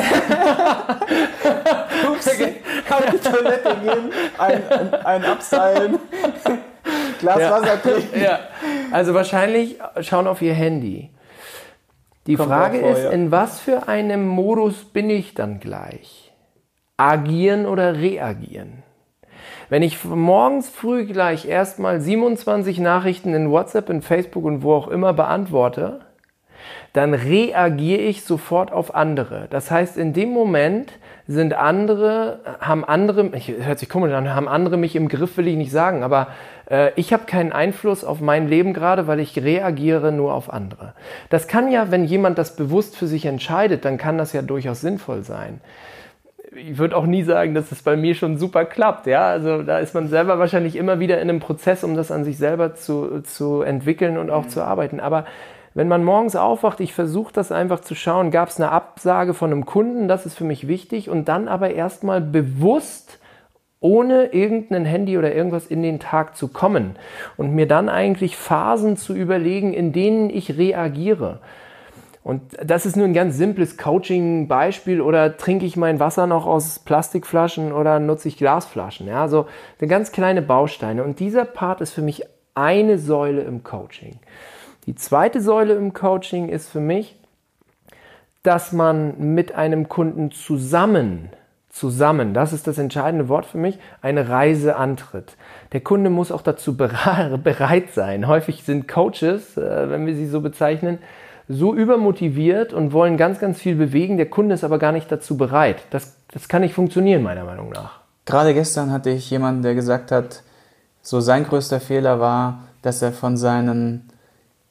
pupsen, 2.02 2.54
auf 2.90 3.04
die 3.12 3.18
Toilette 3.18 3.76
gehen, 3.82 4.12
ein, 4.38 4.68
ein, 4.68 4.94
ein 4.94 5.24
Abseilen, 5.24 5.98
Glas 7.20 7.40
ja. 7.40 7.50
Wasser 7.50 7.82
trinken. 7.82 8.20
Ja. 8.20 8.40
Also 8.90 9.14
wahrscheinlich 9.14 9.78
schauen 10.00 10.26
auf 10.26 10.42
ihr 10.42 10.54
Handy. 10.54 11.10
Die 12.26 12.36
Kommt 12.36 12.48
Frage 12.48 12.80
vor, 12.80 12.90
ist, 12.90 13.04
ja. 13.04 13.10
in 13.10 13.30
was 13.30 13.60
für 13.60 13.88
einem 13.88 14.26
Modus 14.26 14.84
bin 14.84 15.08
ich 15.08 15.34
dann 15.34 15.60
gleich? 15.60 16.27
Agieren 16.98 17.64
oder 17.64 17.94
reagieren? 17.94 18.82
Wenn 19.70 19.82
ich 19.82 20.04
morgens 20.04 20.68
früh 20.68 21.04
gleich 21.04 21.46
erstmal 21.46 22.00
27 22.00 22.78
Nachrichten 22.80 23.34
in 23.34 23.50
WhatsApp, 23.50 23.88
in 23.88 24.02
Facebook 24.02 24.44
und 24.44 24.62
wo 24.62 24.74
auch 24.74 24.88
immer 24.88 25.12
beantworte, 25.12 26.00
dann 26.92 27.14
reagiere 27.14 28.00
ich 28.00 28.24
sofort 28.24 28.72
auf 28.72 28.94
andere. 28.94 29.46
Das 29.50 29.70
heißt, 29.70 29.96
in 29.96 30.12
dem 30.12 30.30
Moment 30.30 30.92
sind 31.26 31.52
andere, 31.52 32.40
haben 32.60 32.84
andere, 32.84 33.30
hört 33.60 33.78
sich 33.78 33.88
komisch 33.90 34.12
an, 34.12 34.34
haben 34.34 34.48
andere 34.48 34.78
mich 34.78 34.96
im 34.96 35.08
Griff, 35.08 35.36
will 35.36 35.48
ich 35.48 35.56
nicht 35.56 35.70
sagen, 35.70 36.02
aber 36.02 36.28
äh, 36.70 36.90
ich 36.96 37.12
habe 37.12 37.26
keinen 37.26 37.52
Einfluss 37.52 38.04
auf 38.04 38.20
mein 38.20 38.48
Leben 38.48 38.72
gerade, 38.72 39.06
weil 39.06 39.20
ich 39.20 39.36
reagiere 39.36 40.10
nur 40.10 40.32
auf 40.32 40.50
andere. 40.50 40.94
Das 41.28 41.46
kann 41.46 41.70
ja, 41.70 41.90
wenn 41.90 42.04
jemand 42.04 42.38
das 42.38 42.56
bewusst 42.56 42.96
für 42.96 43.06
sich 43.06 43.26
entscheidet, 43.26 43.84
dann 43.84 43.98
kann 43.98 44.16
das 44.16 44.32
ja 44.32 44.40
durchaus 44.40 44.80
sinnvoll 44.80 45.22
sein 45.22 45.60
ich 46.54 46.78
würde 46.78 46.96
auch 46.96 47.06
nie 47.06 47.22
sagen, 47.22 47.54
dass 47.54 47.72
es 47.72 47.82
bei 47.82 47.96
mir 47.96 48.14
schon 48.14 48.38
super 48.38 48.64
klappt. 48.64 49.06
Ja, 49.06 49.28
also 49.28 49.62
da 49.62 49.78
ist 49.78 49.94
man 49.94 50.08
selber 50.08 50.38
wahrscheinlich 50.38 50.76
immer 50.76 51.00
wieder 51.00 51.20
in 51.20 51.28
einem 51.28 51.40
Prozess, 51.40 51.84
um 51.84 51.94
das 51.94 52.10
an 52.10 52.24
sich 52.24 52.38
selber 52.38 52.74
zu, 52.74 53.20
zu 53.22 53.62
entwickeln 53.62 54.18
und 54.18 54.30
auch 54.30 54.44
mhm. 54.44 54.48
zu 54.48 54.62
arbeiten. 54.62 55.00
Aber 55.00 55.26
wenn 55.74 55.88
man 55.88 56.04
morgens 56.04 56.36
aufwacht, 56.36 56.80
ich 56.80 56.94
versuche 56.94 57.32
das 57.32 57.52
einfach 57.52 57.80
zu 57.80 57.94
schauen, 57.94 58.30
gab 58.30 58.48
es 58.48 58.60
eine 58.60 58.72
Absage 58.72 59.34
von 59.34 59.52
einem 59.52 59.66
Kunden, 59.66 60.08
das 60.08 60.26
ist 60.26 60.36
für 60.36 60.44
mich 60.44 60.66
wichtig 60.66 61.10
und 61.10 61.28
dann 61.28 61.48
aber 61.48 61.70
erstmal 61.70 62.20
bewusst 62.20 63.20
ohne 63.80 64.32
irgendein 64.32 64.84
Handy 64.84 65.18
oder 65.18 65.32
irgendwas 65.32 65.66
in 65.66 65.82
den 65.82 66.00
Tag 66.00 66.36
zu 66.36 66.48
kommen 66.48 66.96
und 67.36 67.54
mir 67.54 67.68
dann 67.68 67.88
eigentlich 67.88 68.36
Phasen 68.36 68.96
zu 68.96 69.14
überlegen, 69.14 69.72
in 69.72 69.92
denen 69.92 70.30
ich 70.30 70.58
reagiere. 70.58 71.40
Und 72.28 72.42
das 72.62 72.84
ist 72.84 72.94
nur 72.94 73.06
ein 73.06 73.14
ganz 73.14 73.38
simples 73.38 73.78
Coaching-Beispiel 73.78 75.00
oder 75.00 75.38
trinke 75.38 75.64
ich 75.64 75.78
mein 75.78 75.98
Wasser 75.98 76.26
noch 76.26 76.44
aus 76.44 76.78
Plastikflaschen 76.78 77.72
oder 77.72 78.00
nutze 78.00 78.28
ich 78.28 78.36
Glasflaschen. 78.36 79.06
Ja, 79.06 79.28
so 79.28 79.46
eine 79.80 79.88
ganz 79.88 80.12
kleine 80.12 80.42
Bausteine. 80.42 81.04
Und 81.04 81.20
dieser 81.20 81.46
Part 81.46 81.80
ist 81.80 81.92
für 81.92 82.02
mich 82.02 82.24
eine 82.54 82.98
Säule 82.98 83.40
im 83.40 83.64
Coaching. 83.64 84.18
Die 84.84 84.94
zweite 84.94 85.40
Säule 85.40 85.72
im 85.72 85.94
Coaching 85.94 86.50
ist 86.50 86.68
für 86.68 86.80
mich, 86.80 87.18
dass 88.42 88.72
man 88.72 89.34
mit 89.34 89.54
einem 89.54 89.88
Kunden 89.88 90.30
zusammen, 90.30 91.30
zusammen, 91.70 92.34
das 92.34 92.52
ist 92.52 92.66
das 92.66 92.76
entscheidende 92.76 93.30
Wort 93.30 93.46
für 93.46 93.56
mich, 93.56 93.78
eine 94.02 94.28
Reise 94.28 94.76
antritt. 94.76 95.38
Der 95.72 95.80
Kunde 95.80 96.10
muss 96.10 96.30
auch 96.30 96.42
dazu 96.42 96.76
bereit 96.76 97.88
sein. 97.94 98.26
Häufig 98.26 98.64
sind 98.64 98.86
Coaches, 98.86 99.56
äh, 99.56 99.88
wenn 99.88 100.04
wir 100.04 100.14
sie 100.14 100.26
so 100.26 100.42
bezeichnen, 100.42 100.98
so 101.48 101.74
übermotiviert 101.74 102.72
und 102.72 102.92
wollen 102.92 103.16
ganz, 103.16 103.38
ganz 103.38 103.58
viel 103.58 103.74
bewegen. 103.74 104.18
Der 104.18 104.28
Kunde 104.28 104.54
ist 104.54 104.64
aber 104.64 104.78
gar 104.78 104.92
nicht 104.92 105.10
dazu 105.10 105.36
bereit. 105.36 105.82
Das, 105.90 106.16
das 106.30 106.48
kann 106.48 106.62
nicht 106.62 106.74
funktionieren, 106.74 107.22
meiner 107.22 107.44
Meinung 107.44 107.70
nach. 107.70 108.00
Gerade 108.26 108.52
gestern 108.52 108.92
hatte 108.92 109.10
ich 109.10 109.30
jemanden, 109.30 109.62
der 109.62 109.74
gesagt 109.74 110.12
hat, 110.12 110.42
so 111.00 111.20
sein 111.20 111.44
größter 111.44 111.80
Fehler 111.80 112.20
war, 112.20 112.64
dass 112.82 113.00
er 113.00 113.12
von 113.12 113.38
seinen 113.38 114.10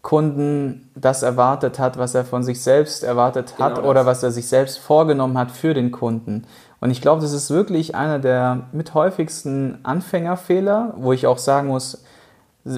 Kunden 0.03 0.89
das 0.95 1.23
erwartet 1.23 1.79
hat, 1.79 1.97
was 1.97 2.13
er 2.13 2.23
von 2.23 2.43
sich 2.43 2.61
selbst 2.61 3.03
erwartet 3.03 3.55
hat 3.59 3.75
genau 3.75 3.89
oder 3.89 4.05
was 4.05 4.23
er 4.23 4.31
sich 4.31 4.47
selbst 4.47 4.77
vorgenommen 4.77 5.37
hat 5.37 5.51
für 5.51 5.73
den 5.73 5.91
Kunden. 5.91 6.45
Und 6.79 6.91
ich 6.91 7.01
glaube, 7.01 7.21
das 7.21 7.33
ist 7.33 7.49
wirklich 7.49 7.95
einer 7.95 8.19
der 8.19 8.67
mit 8.71 8.93
häufigsten 8.93 9.79
Anfängerfehler, 9.83 10.93
wo 10.97 11.11
ich 11.11 11.25
auch 11.25 11.39
sagen 11.39 11.67
muss, 11.69 12.03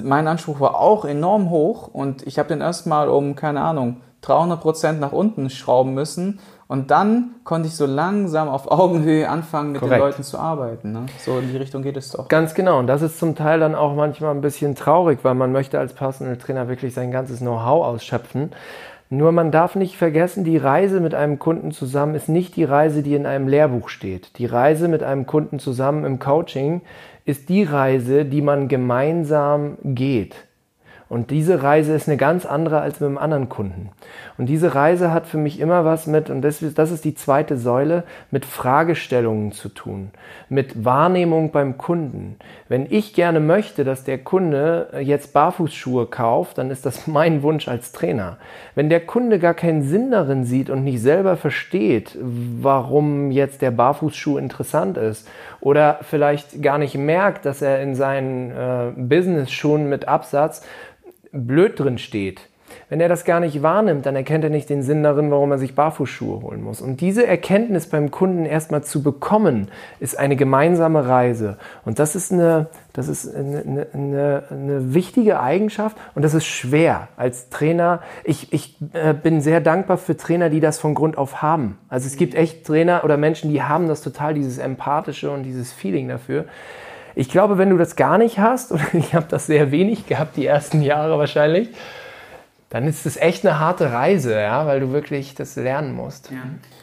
mein 0.02 0.26
Anspruch 0.26 0.60
war 0.60 0.78
auch 0.78 1.04
enorm 1.04 1.50
hoch 1.50 1.88
und 1.88 2.26
ich 2.26 2.38
habe 2.38 2.48
den 2.48 2.60
erstmal 2.60 3.08
um, 3.08 3.34
keine 3.34 3.62
Ahnung, 3.62 4.02
300 4.22 4.60
Prozent 4.60 5.00
nach 5.00 5.12
unten 5.12 5.50
schrauben 5.50 5.94
müssen. 5.94 6.40
Und 6.68 6.92
dann 6.92 7.30
konnte 7.42 7.66
ich 7.66 7.74
so 7.74 7.84
langsam 7.84 8.48
auf 8.48 8.70
Augenhöhe 8.70 9.28
anfangen, 9.28 9.72
mit 9.72 9.80
Korrekt. 9.80 9.96
den 9.96 10.06
Leuten 10.06 10.22
zu 10.22 10.38
arbeiten. 10.38 10.92
Ne? 10.92 11.06
So 11.18 11.38
in 11.38 11.50
die 11.50 11.56
Richtung 11.56 11.82
geht 11.82 11.96
es 11.96 12.10
doch. 12.10 12.28
Ganz 12.28 12.54
genau. 12.54 12.78
Und 12.78 12.86
das 12.86 13.02
ist 13.02 13.18
zum 13.18 13.34
Teil 13.34 13.58
dann 13.58 13.74
auch 13.74 13.96
manchmal 13.96 14.32
ein 14.32 14.40
bisschen 14.40 14.76
traurig, 14.76 15.18
weil 15.22 15.34
man 15.34 15.50
möchte 15.50 15.80
als 15.80 15.94
Personal 15.94 16.36
Trainer 16.36 16.68
wirklich 16.68 16.94
sein 16.94 17.10
ganzes 17.10 17.40
Know-how 17.40 17.84
ausschöpfen. 17.84 18.52
Nur 19.12 19.32
man 19.32 19.50
darf 19.50 19.74
nicht 19.74 19.96
vergessen, 19.96 20.44
die 20.44 20.56
Reise 20.56 21.00
mit 21.00 21.16
einem 21.16 21.40
Kunden 21.40 21.72
zusammen 21.72 22.14
ist 22.14 22.28
nicht 22.28 22.54
die 22.54 22.62
Reise, 22.62 23.02
die 23.02 23.16
in 23.16 23.26
einem 23.26 23.48
Lehrbuch 23.48 23.88
steht. 23.88 24.38
Die 24.38 24.46
Reise 24.46 24.86
mit 24.86 25.02
einem 25.02 25.26
Kunden 25.26 25.58
zusammen 25.58 26.04
im 26.04 26.20
Coaching 26.20 26.82
ist 27.30 27.48
die 27.48 27.62
Reise, 27.62 28.24
die 28.24 28.42
man 28.42 28.68
gemeinsam 28.68 29.78
geht. 29.84 30.34
Und 31.10 31.32
diese 31.32 31.64
Reise 31.64 31.92
ist 31.92 32.06
eine 32.08 32.16
ganz 32.16 32.46
andere 32.46 32.80
als 32.80 33.00
mit 33.00 33.08
einem 33.08 33.18
anderen 33.18 33.48
Kunden. 33.48 33.90
Und 34.38 34.46
diese 34.46 34.76
Reise 34.76 35.12
hat 35.12 35.26
für 35.26 35.38
mich 35.38 35.58
immer 35.58 35.84
was 35.84 36.06
mit, 36.06 36.30
und 36.30 36.40
das, 36.40 36.62
ist 36.62 37.04
die 37.04 37.16
zweite 37.16 37.56
Säule, 37.56 38.04
mit 38.30 38.44
Fragestellungen 38.44 39.50
zu 39.50 39.70
tun, 39.70 40.12
mit 40.48 40.84
Wahrnehmung 40.84 41.50
beim 41.50 41.78
Kunden. 41.78 42.36
Wenn 42.68 42.86
ich 42.88 43.12
gerne 43.12 43.40
möchte, 43.40 43.82
dass 43.82 44.04
der 44.04 44.18
Kunde 44.18 45.00
jetzt 45.00 45.32
Barfußschuhe 45.32 46.06
kauft, 46.06 46.58
dann 46.58 46.70
ist 46.70 46.86
das 46.86 47.06
mein 47.08 47.42
Wunsch 47.42 47.66
als 47.66 47.90
Trainer. 47.90 48.38
Wenn 48.76 48.88
der 48.88 49.00
Kunde 49.00 49.40
gar 49.40 49.54
keinen 49.54 49.82
Sinn 49.82 50.12
darin 50.12 50.44
sieht 50.44 50.70
und 50.70 50.84
nicht 50.84 51.02
selber 51.02 51.36
versteht, 51.36 52.16
warum 52.20 53.32
jetzt 53.32 53.62
der 53.62 53.72
Barfußschuh 53.72 54.38
interessant 54.38 54.96
ist, 54.96 55.26
oder 55.60 55.98
vielleicht 56.02 56.62
gar 56.62 56.78
nicht 56.78 56.96
merkt, 56.96 57.44
dass 57.44 57.60
er 57.60 57.82
in 57.82 57.94
seinen 57.94 58.50
äh, 58.50 58.92
Business-Schuhen 58.96 59.90
mit 59.90 60.08
Absatz 60.08 60.62
blöd 61.32 61.78
drin 61.78 61.98
steht, 61.98 62.48
wenn 62.88 63.00
er 63.00 63.08
das 63.08 63.24
gar 63.24 63.40
nicht 63.40 63.62
wahrnimmt, 63.62 64.06
dann 64.06 64.16
erkennt 64.16 64.44
er 64.44 64.50
nicht 64.50 64.68
den 64.68 64.82
Sinn 64.82 65.02
darin, 65.02 65.30
warum 65.30 65.50
er 65.52 65.58
sich 65.58 65.74
Barfußschuhe 65.74 66.42
holen 66.42 66.62
muss. 66.62 66.80
Und 66.80 67.00
diese 67.00 67.26
Erkenntnis 67.26 67.86
beim 67.86 68.10
Kunden 68.10 68.44
erstmal 68.46 68.82
zu 68.82 69.02
bekommen, 69.02 69.68
ist 70.00 70.18
eine 70.18 70.36
gemeinsame 70.36 71.06
Reise. 71.06 71.56
Und 71.84 71.98
das 71.98 72.16
ist 72.16 72.32
eine, 72.32 72.66
das 72.92 73.08
ist 73.08 73.34
eine, 73.34 73.86
eine, 73.92 74.42
eine 74.50 74.94
wichtige 74.94 75.40
Eigenschaft 75.40 75.96
und 76.14 76.22
das 76.22 76.34
ist 76.34 76.46
schwer 76.46 77.08
als 77.16 77.48
Trainer. 77.50 78.02
Ich, 78.24 78.52
ich 78.52 78.76
äh, 78.92 79.14
bin 79.14 79.40
sehr 79.40 79.60
dankbar 79.60 79.98
für 79.98 80.16
Trainer, 80.16 80.50
die 80.50 80.60
das 80.60 80.78
von 80.78 80.94
Grund 80.94 81.18
auf 81.18 81.42
haben. 81.42 81.78
Also 81.88 82.06
es 82.06 82.16
gibt 82.16 82.34
echt 82.34 82.66
Trainer 82.66 83.02
oder 83.04 83.16
Menschen, 83.16 83.50
die 83.50 83.62
haben 83.62 83.88
das 83.88 84.02
total, 84.02 84.34
dieses 84.34 84.58
Empathische 84.58 85.30
und 85.30 85.44
dieses 85.44 85.72
Feeling 85.72 86.08
dafür. 86.08 86.46
Ich 87.14 87.28
glaube, 87.28 87.58
wenn 87.58 87.70
du 87.70 87.76
das 87.76 87.96
gar 87.96 88.18
nicht 88.18 88.38
hast, 88.38 88.72
und 88.72 88.82
ich 88.92 89.14
habe 89.14 89.26
das 89.28 89.46
sehr 89.46 89.70
wenig 89.70 90.06
gehabt, 90.06 90.36
die 90.36 90.46
ersten 90.46 90.82
Jahre 90.82 91.18
wahrscheinlich, 91.18 91.70
dann 92.68 92.86
ist 92.86 93.04
es 93.04 93.16
echt 93.16 93.44
eine 93.44 93.58
harte 93.58 93.92
Reise, 93.92 94.32
ja, 94.38 94.64
weil 94.66 94.80
du 94.80 94.92
wirklich 94.92 95.34
das 95.34 95.56
lernen 95.56 95.94
musst. 95.94 96.30
Ja. 96.30 96.38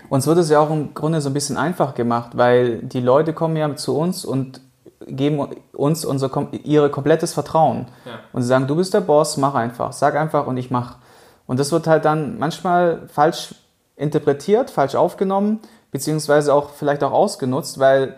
Uns 0.09 0.27
wird 0.27 0.37
es 0.37 0.49
ja 0.49 0.59
auch 0.59 0.69
im 0.69 0.93
Grunde 0.93 1.21
so 1.21 1.29
ein 1.29 1.33
bisschen 1.33 1.57
einfach 1.57 1.95
gemacht, 1.95 2.31
weil 2.35 2.79
die 2.79 2.99
Leute 2.99 3.33
kommen 3.33 3.55
ja 3.55 3.73
zu 3.75 3.97
uns 3.97 4.25
und 4.25 4.61
geben 5.05 5.47
uns 5.73 6.03
unser, 6.03 6.29
ihr 6.63 6.89
komplettes 6.89 7.33
Vertrauen. 7.33 7.87
Ja. 8.05 8.19
Und 8.33 8.41
sie 8.41 8.47
sagen, 8.49 8.67
du 8.67 8.75
bist 8.75 8.93
der 8.93 9.01
Boss, 9.01 9.37
mach 9.37 9.55
einfach, 9.55 9.93
sag 9.93 10.15
einfach 10.15 10.47
und 10.47 10.57
ich 10.57 10.71
mach. 10.71 10.97
Und 11.45 11.59
das 11.59 11.71
wird 11.71 11.87
halt 11.87 12.03
dann 12.03 12.37
manchmal 12.37 13.07
falsch 13.07 13.55
interpretiert, 13.95 14.69
falsch 14.69 14.95
aufgenommen, 14.95 15.59
beziehungsweise 15.91 16.53
auch 16.53 16.71
vielleicht 16.71 17.03
auch 17.03 17.13
ausgenutzt, 17.13 17.79
weil 17.79 18.15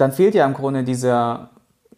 dann 0.00 0.12
fehlt 0.12 0.34
ja 0.34 0.46
im 0.46 0.54
Grunde 0.54 0.84
dieser, 0.84 1.50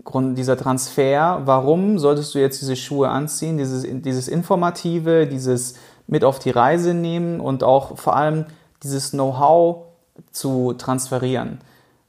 dieser 0.05 0.57
Transfer. 0.57 1.43
Warum 1.45 1.99
solltest 1.99 2.35
du 2.35 2.39
jetzt 2.39 2.61
diese 2.61 2.77
Schuhe 2.77 3.09
anziehen? 3.09 3.59
Dieses, 3.59 3.87
dieses 3.89 4.29
Informative, 4.29 5.27
dieses 5.27 5.75
mit 6.07 6.25
auf 6.25 6.39
die 6.39 6.51
Reise 6.51 6.95
nehmen 6.95 7.41
und 7.41 7.63
auch 7.63 7.99
vor 7.99 8.17
allem 8.17 8.47
dieses 8.83 9.11
Know-how 9.11 9.85
zu 10.31 10.75
transferieren. 10.75 11.61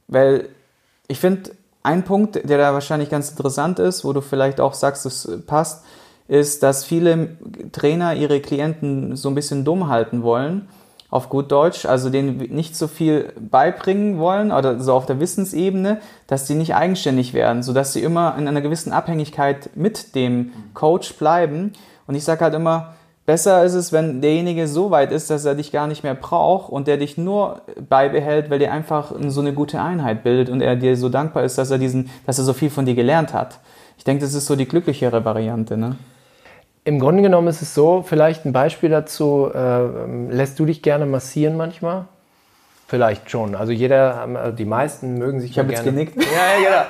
Weil 0.08 0.48
ich 1.06 1.20
finde, 1.20 1.52
ein 1.82 2.04
Punkt, 2.04 2.48
der 2.48 2.58
da 2.58 2.72
wahrscheinlich 2.72 3.10
ganz 3.10 3.30
interessant 3.30 3.78
ist, 3.78 4.04
wo 4.04 4.12
du 4.12 4.20
vielleicht 4.20 4.60
auch 4.60 4.74
sagst, 4.74 5.06
es 5.06 5.28
passt, 5.46 5.84
ist, 6.26 6.62
dass 6.62 6.84
viele 6.84 7.36
Trainer 7.72 8.14
ihre 8.14 8.40
Klienten 8.40 9.14
so 9.16 9.28
ein 9.28 9.34
bisschen 9.34 9.64
dumm 9.64 9.88
halten 9.88 10.22
wollen 10.22 10.68
auf 11.14 11.28
gut 11.28 11.52
Deutsch, 11.52 11.86
also 11.86 12.10
denen 12.10 12.38
nicht 12.50 12.74
so 12.74 12.88
viel 12.88 13.32
beibringen 13.38 14.18
wollen 14.18 14.50
oder 14.50 14.80
so 14.80 14.94
auf 14.94 15.06
der 15.06 15.20
Wissensebene, 15.20 16.00
dass 16.26 16.46
die 16.46 16.56
nicht 16.56 16.74
eigenständig 16.74 17.34
werden, 17.34 17.62
sodass 17.62 17.92
sie 17.92 18.02
immer 18.02 18.34
in 18.36 18.48
einer 18.48 18.60
gewissen 18.60 18.92
Abhängigkeit 18.92 19.70
mit 19.76 20.16
dem 20.16 20.50
Coach 20.74 21.14
bleiben. 21.14 21.72
Und 22.08 22.16
ich 22.16 22.24
sage 22.24 22.40
halt 22.40 22.54
immer, 22.54 22.94
besser 23.26 23.62
ist 23.62 23.74
es, 23.74 23.92
wenn 23.92 24.22
derjenige 24.22 24.66
so 24.66 24.90
weit 24.90 25.12
ist, 25.12 25.30
dass 25.30 25.44
er 25.44 25.54
dich 25.54 25.70
gar 25.70 25.86
nicht 25.86 26.02
mehr 26.02 26.16
braucht 26.16 26.72
und 26.72 26.88
der 26.88 26.96
dich 26.96 27.16
nur 27.16 27.62
beibehält, 27.88 28.50
weil 28.50 28.58
der 28.58 28.72
einfach 28.72 29.12
so 29.28 29.40
eine 29.40 29.52
gute 29.52 29.80
Einheit 29.80 30.24
bildet 30.24 30.50
und 30.50 30.62
er 30.62 30.74
dir 30.74 30.96
so 30.96 31.10
dankbar 31.10 31.44
ist, 31.44 31.58
dass 31.58 31.70
er 31.70 31.78
diesen, 31.78 32.10
dass 32.26 32.38
er 32.38 32.44
so 32.44 32.54
viel 32.54 32.70
von 32.70 32.86
dir 32.86 32.96
gelernt 32.96 33.32
hat. 33.32 33.60
Ich 33.98 34.02
denke, 34.02 34.24
das 34.24 34.34
ist 34.34 34.46
so 34.46 34.56
die 34.56 34.66
glücklichere 34.66 35.24
Variante, 35.24 35.76
ne? 35.76 35.94
Im 36.86 36.98
Grunde 36.98 37.22
genommen 37.22 37.48
ist 37.48 37.62
es 37.62 37.74
so, 37.74 38.04
vielleicht 38.06 38.44
ein 38.44 38.52
Beispiel 38.52 38.90
dazu, 38.90 39.50
äh, 39.54 40.30
lässt 40.30 40.58
du 40.58 40.66
dich 40.66 40.82
gerne 40.82 41.06
massieren 41.06 41.56
manchmal? 41.56 42.04
Vielleicht 42.86 43.30
schon. 43.30 43.54
Also 43.54 43.72
jeder, 43.72 44.28
also 44.36 44.54
die 44.54 44.66
meisten 44.66 45.16
mögen 45.16 45.40
sich 45.40 45.52
ich 45.52 45.56
ja 45.56 45.62
gerne. 45.62 45.72
Ich 45.72 45.78
habe 45.80 45.98
jetzt 45.98 46.14
genickt. 46.14 46.32
Ja, 46.32 46.62
ja, 46.62 46.86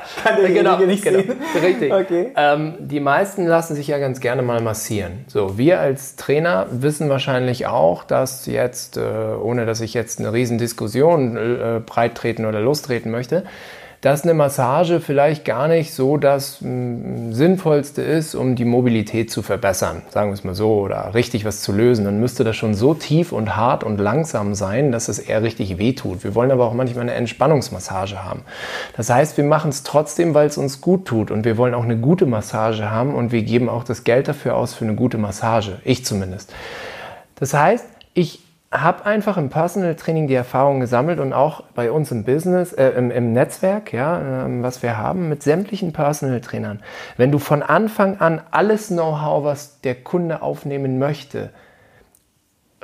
genau. 0.53 0.77
Genau, 0.79 0.87
nicht 0.87 1.05
genau. 1.05 1.21
sehen. 1.21 1.37
Richtig. 1.63 1.93
Okay. 1.93 2.33
Ähm, 2.37 2.75
die 2.81 2.99
meisten 2.99 3.47
lassen 3.47 3.77
sich 3.77 3.87
ja 3.87 3.99
ganz 3.99 4.21
gerne 4.21 4.43
mal 4.43 4.61
massieren. 4.61 5.25
So, 5.29 5.57
wir 5.57 5.79
als 5.79 6.17
Trainer 6.17 6.67
wissen 6.73 7.09
wahrscheinlich 7.09 7.67
auch, 7.67 8.03
dass 8.03 8.47
jetzt, 8.47 8.97
äh, 8.97 9.01
ohne 9.01 9.65
dass 9.65 9.81
ich 9.81 9.95
jetzt 9.95 10.19
eine 10.19 10.33
riesen 10.33 10.59
Diskussion 10.59 11.37
äh, 11.37 11.81
breit 11.87 12.17
treten 12.17 12.45
oder 12.47 12.61
lostreten 12.61 13.13
möchte, 13.13 13.45
dass 14.05 14.23
eine 14.23 14.35
Massage 14.35 15.01
vielleicht 15.01 15.47
gar 15.47 15.67
nicht 15.67 15.95
so 15.95 16.19
das 16.19 16.59
mm, 16.61 17.33
Sinnvollste 17.33 18.03
ist, 18.03 18.35
um 18.35 18.55
die 18.55 18.67
Mobilität 18.67 19.31
zu 19.31 19.41
verbessern, 19.41 20.03
sagen 20.11 20.29
wir 20.29 20.35
es 20.35 20.45
mal 20.45 20.55
so, 20.55 20.75
oder 20.75 21.15
richtig 21.15 21.47
was 21.47 21.63
zu 21.63 21.73
lösen, 21.73 22.05
dann 22.05 22.21
müsste 22.21 22.45
das 22.45 22.55
schon 22.55 22.75
so 22.75 22.93
tief 22.93 23.33
und 23.33 23.57
hart 23.57 23.83
und 23.83 23.97
langsam 23.97 24.55
sein, 24.55 24.93
dass 24.93 25.09
es 25.09 25.19
eher 25.19 25.43
richtig 25.43 25.79
wehtut. 25.79 26.23
Wir 26.23 26.35
wollen 26.35 26.51
aber 26.51 26.67
auch 26.67 26.75
manchmal 26.75 27.05
eine 27.05 27.15
Entspannungsmassage 27.15 28.23
haben. 28.23 28.43
Das 28.95 29.09
heißt, 29.09 29.39
wir 29.39 29.45
machen 29.45 29.71
es 29.71 29.85
trotzdem, 29.85 30.35
weil 30.35 30.49
es 30.49 30.59
uns 30.59 30.83
gut 30.83 31.07
tut 31.07 31.31
und 31.31 31.47
wir 31.47 31.57
wollen 31.57 31.73
auch 31.73 31.85
eine 31.85 31.97
gute 31.97 32.27
Massage 32.27 32.91
haben 32.91 33.15
und 33.15 33.33
wir 33.33 33.43
geben 33.43 33.71
auch 33.71 33.85
das 33.85 34.05
Geld 34.05 34.29
dafür 34.29 34.55
aus 34.57 34.75
für 34.75 34.85
eine 34.85 34.97
gute 34.97 35.17
Massage. 35.17 35.79
Ich 35.83 36.05
zumindest. 36.05 36.53
Das 37.37 37.55
heißt, 37.55 37.87
ich 38.13 38.44
habe 38.83 39.07
einfach 39.07 39.37
im 39.37 39.51
Personal 39.51 39.95
Training 39.95 40.27
die 40.27 40.35
Erfahrung 40.35 40.81
gesammelt 40.81 41.21
und 41.21 41.33
auch 41.33 41.63
bei 41.75 41.91
uns 41.91 42.11
im 42.11 42.25
Business, 42.25 42.73
äh, 42.73 42.91
im, 42.91 43.11
im, 43.11 43.33
Netzwerk, 43.33 43.93
ja, 43.93 44.47
äh, 44.47 44.63
was 44.63 44.83
wir 44.83 44.99
haben, 44.99 45.29
mit 45.29 45.43
sämtlichen 45.43 45.93
Personal 45.93 46.41
Trainern. 46.41 46.81
Wenn 47.17 47.31
du 47.31 47.39
von 47.39 47.63
Anfang 47.63 48.19
an 48.19 48.43
alles 48.51 48.89
Know-how, 48.89 49.45
was 49.45 49.81
der 49.81 49.95
Kunde 49.95 50.43
aufnehmen 50.43 50.99
möchte, 50.99 51.51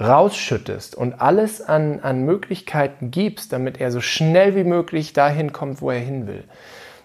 rausschüttest 0.00 0.94
und 0.94 1.20
alles 1.20 1.60
an, 1.60 2.00
an 2.00 2.24
Möglichkeiten 2.24 3.10
gibst, 3.10 3.52
damit 3.52 3.80
er 3.80 3.90
so 3.90 4.00
schnell 4.00 4.54
wie 4.54 4.64
möglich 4.64 5.12
dahin 5.12 5.52
kommt, 5.52 5.82
wo 5.82 5.90
er 5.90 5.98
hin 5.98 6.26
will, 6.26 6.44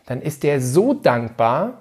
dann 0.06 0.22
ist 0.22 0.44
der 0.44 0.62
so 0.62 0.94
dankbar, 0.94 1.80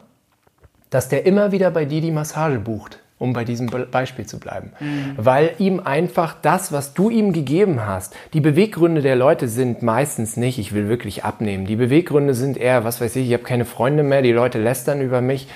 dass 0.91 1.09
der 1.09 1.27
immer 1.27 1.53
wieder 1.53 1.71
bei 1.71 1.85
dir 1.85 2.01
die 2.01 2.11
Massage 2.11 2.59
bucht 2.59 2.99
um 3.18 3.33
bei 3.33 3.44
diesem 3.44 3.71
Beispiel 3.90 4.26
zu 4.26 4.40
bleiben. 4.40 4.73
Mhm. 4.80 5.14
Weil 5.16 5.52
ihm 5.59 5.80
einfach 5.80 6.35
das, 6.42 6.73
was 6.73 6.94
du 6.94 7.11
ihm 7.11 7.33
gegeben 7.33 7.87
hast, 7.87 8.14
die 8.33 8.40
Beweggründe 8.40 9.02
der 9.02 9.14
Leute 9.14 9.47
sind 9.47 9.83
meistens 9.83 10.37
nicht, 10.37 10.59
ich 10.59 10.75
will 10.75 10.88
wirklich 10.88 11.25
abnehmen. 11.25 11.64
Die 11.64 11.76
Beweggründe 11.76 12.35
sind 12.35 12.56
eher, 12.56 12.85
was 12.85 13.00
weiß 13.00 13.14
ich, 13.16 13.28
ich 13.28 13.33
habe 13.33 13.44
keine 13.44 13.64
Freunde 13.64 14.02
mehr, 14.02 14.21
die 14.21 14.33
Leute 14.33 14.61
lästern 14.61 15.00
über 15.00 15.21
mich, 15.21 15.47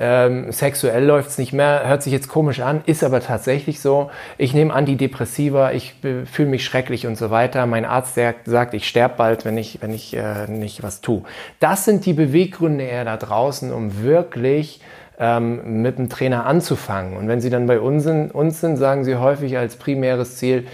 ähm, 0.00 0.52
sexuell 0.52 1.04
läuft 1.04 1.30
es 1.30 1.38
nicht 1.38 1.52
mehr, 1.52 1.82
hört 1.88 2.04
sich 2.04 2.12
jetzt 2.12 2.28
komisch 2.28 2.60
an, 2.60 2.82
ist 2.86 3.02
aber 3.02 3.20
tatsächlich 3.20 3.80
so. 3.80 4.12
Ich 4.38 4.54
nehme 4.54 4.72
Antidepressiva, 4.72 5.72
ich 5.72 5.96
fühle 6.00 6.48
mich 6.48 6.64
schrecklich 6.64 7.08
und 7.08 7.18
so 7.18 7.30
weiter. 7.30 7.66
Mein 7.66 7.84
Arzt 7.84 8.14
sagt, 8.14 8.46
sagt 8.46 8.74
ich 8.74 8.88
sterbe 8.88 9.16
bald, 9.16 9.44
wenn 9.44 9.58
ich, 9.58 9.82
wenn 9.82 9.92
ich 9.92 10.14
äh, 10.14 10.46
nicht 10.46 10.84
was 10.84 11.00
tue. 11.00 11.24
Das 11.58 11.84
sind 11.84 12.06
die 12.06 12.12
Beweggründe 12.12 12.84
eher 12.84 13.04
da 13.04 13.16
draußen, 13.16 13.72
um 13.72 14.04
wirklich 14.04 14.80
ähm, 15.18 15.82
mit 15.82 15.98
dem 15.98 16.08
Trainer 16.08 16.46
anzufangen. 16.46 17.16
Und 17.16 17.28
wenn 17.28 17.40
sie 17.40 17.50
dann 17.50 17.66
bei 17.66 17.80
uns 17.80 18.04
sind, 18.04 18.34
uns 18.34 18.60
sind, 18.60 18.76
sagen 18.76 19.04
sie 19.04 19.16
häufig 19.16 19.58
als 19.58 19.76
primäres 19.76 20.36
Ziel 20.36 20.66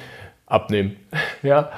abnehmen, 0.46 0.96
ja, 1.42 1.70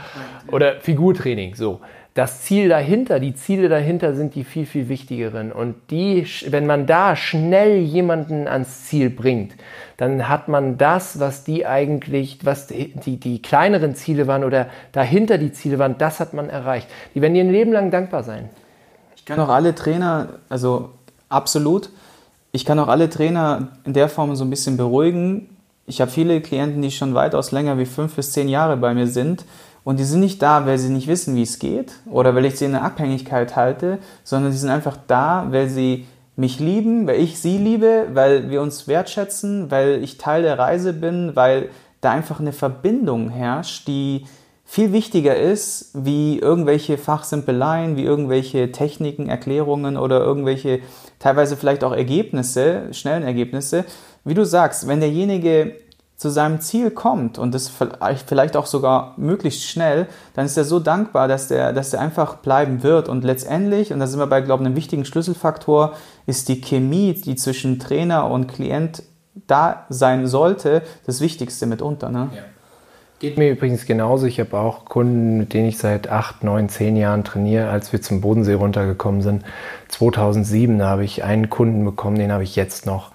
oder 0.51 0.81
Figurtraining. 0.81 1.55
So, 1.55 1.81
das 2.17 2.41
Ziel 2.41 2.71
dahinter, 2.71 3.21
die 3.21 3.35
Ziele 3.35 3.69
dahinter 3.69 4.15
sind 4.15 4.35
die 4.35 4.45
viel, 4.45 4.65
viel 4.65 4.89
wichtigeren. 4.89 5.53
Und 5.53 5.75
die, 5.91 6.27
wenn 6.49 6.65
man 6.67 6.87
da 6.87 7.15
schnell 7.15 7.79
jemanden 7.81 8.49
ans 8.49 8.87
Ziel 8.87 9.11
bringt, 9.11 9.53
dann 9.99 10.27
hat 10.27 10.49
man 10.49 10.79
das, 10.79 11.21
was 11.21 11.45
die 11.45 11.67
eigentlich, 11.67 12.39
was 12.43 12.69
die, 12.69 13.19
die 13.19 13.43
kleineren 13.43 13.95
Ziele 13.95 14.27
waren 14.27 14.45
oder 14.45 14.69
dahinter 14.93 15.37
die 15.37 15.53
Ziele 15.53 15.79
waren, 15.79 15.99
das 15.99 16.19
hat 16.19 16.33
man 16.33 16.49
erreicht. 16.49 16.89
Die 17.15 17.21
werden 17.21 17.35
ihr 17.35 17.45
Leben 17.45 17.73
lang 17.73 17.91
dankbar 17.91 18.23
sein. 18.23 18.49
Ich 19.15 19.27
kann 19.27 19.39
auch 19.39 19.51
alle 19.51 19.75
Trainer, 19.75 20.31
also 20.49 20.91
absolut, 21.29 21.91
ich 22.57 22.65
kann 22.65 22.79
auch 22.79 22.89
alle 22.89 23.11
Trainer 23.11 23.69
in 23.85 23.93
der 23.93 24.09
Form 24.09 24.35
so 24.35 24.43
ein 24.43 24.49
bisschen 24.49 24.79
beruhigen. 24.79 25.51
Ich 25.85 26.01
habe 26.01 26.11
viele 26.11 26.41
Klienten, 26.41 26.81
die 26.81 26.91
schon 26.91 27.13
weitaus 27.13 27.53
länger 27.53 27.77
wie 27.77 27.85
fünf 27.85 28.17
bis 28.17 28.33
zehn 28.33 28.49
Jahre 28.49 28.79
bei 28.79 28.95
mir 28.95 29.07
sind 29.07 29.45
und 29.85 30.01
die 30.01 30.05
sind 30.05 30.21
nicht 30.21 30.41
da, 30.41 30.65
weil 30.65 30.79
sie 30.79 30.89
nicht 30.89 31.07
wissen, 31.07 31.37
wie 31.37 31.43
es 31.43 31.59
geht 31.59 31.93
oder 32.11 32.35
weil 32.35 32.47
ich 32.47 32.57
sie 32.57 32.65
in 32.65 32.75
einer 32.75 32.83
Abhängigkeit 32.83 33.57
halte, 33.57 33.99
sondern 34.25 34.53
sie 34.53 34.59
sind 34.59 34.71
einfach 34.71 34.97
da, 35.07 35.49
weil 35.51 35.69
sie 35.69 36.07
mich 36.35 36.59
lieben, 36.59 37.07
weil 37.07 37.21
ich 37.21 37.39
sie 37.39 37.59
liebe, 37.59 38.07
weil 38.15 38.49
wir 38.49 38.63
uns 38.63 38.89
wertschätzen, 38.89 39.71
weil 39.71 40.03
ich 40.03 40.17
Teil 40.17 40.41
der 40.41 40.59
Reise 40.59 40.95
bin, 40.95 41.37
weil 41.37 41.69
da 42.01 42.13
einfach 42.13 42.41
eine 42.41 42.55
Verbindung 42.55 43.29
herrscht, 43.29 43.87
die 43.87 44.25
viel 44.69 44.93
wichtiger 44.93 45.37
ist, 45.37 45.91
wie 45.95 46.41
irgendwelche 46.41 46.99
Fachsimpeleien, 46.99 47.97
wie 47.97 48.03
irgendwelche 48.03 48.73
Techniken, 48.73 49.29
Erklärungen 49.29 49.97
oder 49.97 50.21
irgendwelche 50.21 50.81
teilweise 51.21 51.57
vielleicht 51.57 51.85
auch 51.85 51.93
Ergebnisse, 51.93 52.93
schnellen 52.93 53.23
Ergebnisse. 53.23 53.85
Wie 54.25 54.35
du 54.35 54.45
sagst, 54.45 54.89
wenn 54.89 54.99
derjenige 55.01 55.77
zu 56.17 56.31
seinem 56.31 56.61
Ziel 56.61 56.91
kommt 56.91 57.39
und 57.39 57.55
das 57.55 57.71
vielleicht 58.27 58.57
auch 58.57 58.67
sogar 58.67 59.15
möglichst 59.19 59.65
schnell, 59.65 60.09
dann 60.35 60.47
ist 60.47 60.57
er 60.57 60.65
so 60.65 60.81
dankbar, 60.81 61.29
dass 61.29 61.47
der, 61.47 61.73
dass 61.73 61.91
der 61.91 62.01
einfach 62.01 62.39
bleiben 62.39 62.83
wird. 62.83 63.09
Und 63.09 63.23
letztendlich, 63.23 63.93
und 63.93 64.01
da 64.01 64.07
sind 64.07 64.19
wir 64.19 64.27
bei, 64.27 64.41
glaube 64.41 64.63
ich, 64.63 64.67
einem 64.67 64.77
wichtigen 64.77 65.05
Schlüsselfaktor, 65.05 65.93
ist 66.27 66.49
die 66.49 66.61
Chemie, 66.61 67.15
die 67.15 67.37
zwischen 67.37 67.79
Trainer 67.79 68.29
und 68.31 68.49
Klient 68.49 69.03
da 69.47 69.85
sein 69.91 70.27
sollte, 70.27 70.83
das 71.05 71.21
Wichtigste 71.21 71.67
mitunter. 71.67 72.09
Ne? 72.09 72.31
Ja. 72.35 72.43
Geht 73.19 73.39
mir 73.39 73.51
übrigens 73.51 73.87
genauso. 73.87 74.27
Ich 74.27 74.39
habe 74.41 74.59
auch 74.59 74.85
Kunden, 74.85 75.39
mit 75.39 75.55
denen 75.55 75.69
ich 75.69 75.79
seit 75.79 76.09
acht, 76.11 76.45
neun, 76.45 76.69
zehn 76.69 76.97
Jahren 76.97 77.25
trainiere. 77.25 77.71
Als 77.71 77.91
wir 77.91 78.03
zum 78.03 78.21
Bodensee 78.21 78.53
runtergekommen 78.53 79.23
sind, 79.23 79.43
2007, 79.89 80.79
da 80.79 80.89
habe 80.91 81.05
ich 81.05 81.25
einen 81.25 81.49
Kunden 81.49 81.83
bekommen, 81.83 82.19
den 82.19 82.31
habe 82.31 82.43
ich 82.43 82.57
jetzt 82.57 82.85
noch. 82.85 83.13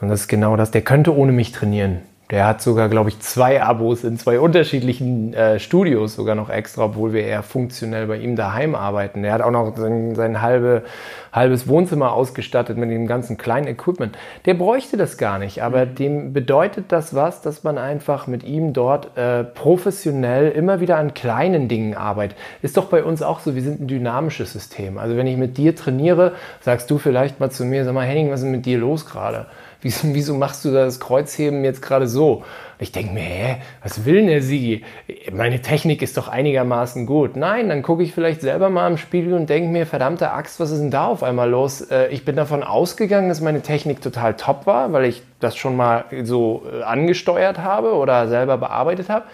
Und 0.00 0.08
das 0.08 0.22
ist 0.22 0.28
genau 0.28 0.56
das. 0.56 0.70
Der 0.70 0.80
könnte 0.80 1.14
ohne 1.14 1.32
mich 1.32 1.52
trainieren. 1.52 2.00
Der 2.32 2.46
hat 2.46 2.62
sogar, 2.62 2.88
glaube 2.88 3.10
ich, 3.10 3.20
zwei 3.20 3.62
Abos 3.62 4.04
in 4.04 4.16
zwei 4.16 4.40
unterschiedlichen 4.40 5.34
äh, 5.34 5.58
Studios 5.58 6.14
sogar 6.14 6.34
noch 6.34 6.48
extra, 6.48 6.86
obwohl 6.86 7.12
wir 7.12 7.24
eher 7.24 7.42
funktionell 7.42 8.06
bei 8.06 8.16
ihm 8.16 8.36
daheim 8.36 8.74
arbeiten. 8.74 9.22
Der 9.22 9.34
hat 9.34 9.42
auch 9.42 9.50
noch 9.50 9.76
sein, 9.76 10.14
sein 10.14 10.40
halbe, 10.40 10.82
halbes 11.30 11.68
Wohnzimmer 11.68 12.12
ausgestattet 12.12 12.78
mit 12.78 12.90
dem 12.90 13.06
ganzen 13.06 13.36
kleinen 13.36 13.66
Equipment. 13.66 14.16
Der 14.46 14.54
bräuchte 14.54 14.96
das 14.96 15.18
gar 15.18 15.38
nicht, 15.38 15.62
aber 15.62 15.84
mhm. 15.84 15.94
dem 15.94 16.32
bedeutet 16.32 16.86
das 16.88 17.14
was, 17.14 17.42
dass 17.42 17.64
man 17.64 17.76
einfach 17.76 18.26
mit 18.26 18.44
ihm 18.44 18.72
dort 18.72 19.14
äh, 19.18 19.44
professionell 19.44 20.52
immer 20.52 20.80
wieder 20.80 20.96
an 20.96 21.12
kleinen 21.12 21.68
Dingen 21.68 21.94
arbeitet. 21.94 22.38
Ist 22.62 22.78
doch 22.78 22.86
bei 22.86 23.04
uns 23.04 23.20
auch 23.20 23.40
so, 23.40 23.54
wir 23.54 23.62
sind 23.62 23.82
ein 23.82 23.88
dynamisches 23.88 24.54
System. 24.54 24.96
Also 24.96 25.18
wenn 25.18 25.26
ich 25.26 25.36
mit 25.36 25.58
dir 25.58 25.76
trainiere, 25.76 26.32
sagst 26.62 26.90
du 26.90 26.96
vielleicht 26.96 27.40
mal 27.40 27.50
zu 27.50 27.66
mir, 27.66 27.84
sag 27.84 27.92
mal, 27.92 28.06
Henning, 28.06 28.30
was 28.30 28.40
ist 28.40 28.46
mit 28.46 28.64
dir 28.64 28.78
los 28.78 29.04
gerade? 29.04 29.48
Wieso, 29.82 30.14
wieso 30.14 30.34
machst 30.34 30.64
du 30.64 30.70
das 30.70 31.00
Kreuzheben 31.00 31.64
jetzt 31.64 31.82
gerade 31.82 32.06
so? 32.06 32.44
Ich 32.78 32.92
denke 32.92 33.14
mir, 33.14 33.20
hä, 33.20 33.56
was 33.82 34.04
will 34.04 34.14
denn 34.14 34.28
der 34.28 34.40
Sigi? 34.40 34.84
Meine 35.32 35.60
Technik 35.60 36.02
ist 36.02 36.16
doch 36.16 36.28
einigermaßen 36.28 37.04
gut. 37.04 37.36
Nein, 37.36 37.68
dann 37.68 37.82
gucke 37.82 38.04
ich 38.04 38.14
vielleicht 38.14 38.42
selber 38.42 38.70
mal 38.70 38.88
im 38.88 38.96
Spiegel 38.96 39.34
und 39.34 39.50
denke 39.50 39.70
mir, 39.70 39.84
verdammte 39.84 40.30
Axt, 40.30 40.60
was 40.60 40.70
ist 40.70 40.80
denn 40.80 40.92
da 40.92 41.06
auf 41.06 41.24
einmal 41.24 41.50
los? 41.50 41.80
Äh, 41.80 42.08
ich 42.08 42.24
bin 42.24 42.36
davon 42.36 42.62
ausgegangen, 42.62 43.28
dass 43.28 43.40
meine 43.40 43.60
Technik 43.60 44.00
total 44.00 44.34
top 44.34 44.66
war, 44.66 44.92
weil 44.92 45.04
ich 45.04 45.22
das 45.40 45.56
schon 45.56 45.76
mal 45.76 46.04
so 46.22 46.62
äh, 46.72 46.84
angesteuert 46.84 47.58
habe 47.58 47.94
oder 47.94 48.28
selber 48.28 48.58
bearbeitet 48.58 49.08
habe. 49.08 49.24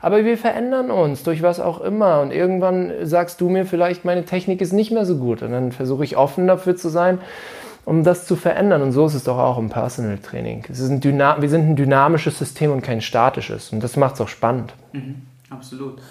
Aber 0.00 0.24
wir 0.24 0.38
verändern 0.38 0.92
uns 0.92 1.24
durch 1.24 1.42
was 1.42 1.58
auch 1.58 1.80
immer. 1.80 2.20
Und 2.20 2.30
irgendwann 2.30 2.92
sagst 3.02 3.40
du 3.40 3.48
mir 3.48 3.66
vielleicht, 3.66 4.04
meine 4.04 4.24
Technik 4.24 4.60
ist 4.60 4.72
nicht 4.72 4.92
mehr 4.92 5.04
so 5.04 5.16
gut. 5.16 5.42
Und 5.42 5.50
dann 5.50 5.72
versuche 5.72 6.04
ich 6.04 6.16
offen 6.16 6.46
dafür 6.46 6.76
zu 6.76 6.90
sein 6.90 7.18
um 7.86 8.02
das 8.02 8.26
zu 8.26 8.36
verändern. 8.36 8.82
Und 8.82 8.92
so 8.92 9.06
ist 9.06 9.14
es 9.14 9.24
doch 9.24 9.38
auch 9.38 9.56
im 9.56 9.70
Personal 9.70 10.18
Training. 10.18 10.66
Es 10.68 10.80
ist 10.80 10.90
ein 10.90 11.00
wir 11.02 11.48
sind 11.48 11.70
ein 11.70 11.76
dynamisches 11.76 12.38
System 12.38 12.72
und 12.72 12.82
kein 12.82 13.00
statisches. 13.00 13.72
Und 13.72 13.82
das 13.82 13.96
macht 13.96 14.16
es 14.16 14.20
auch 14.20 14.28
spannend. 14.28 14.74
Mhm, 14.92 15.22
absolut. 15.48 16.02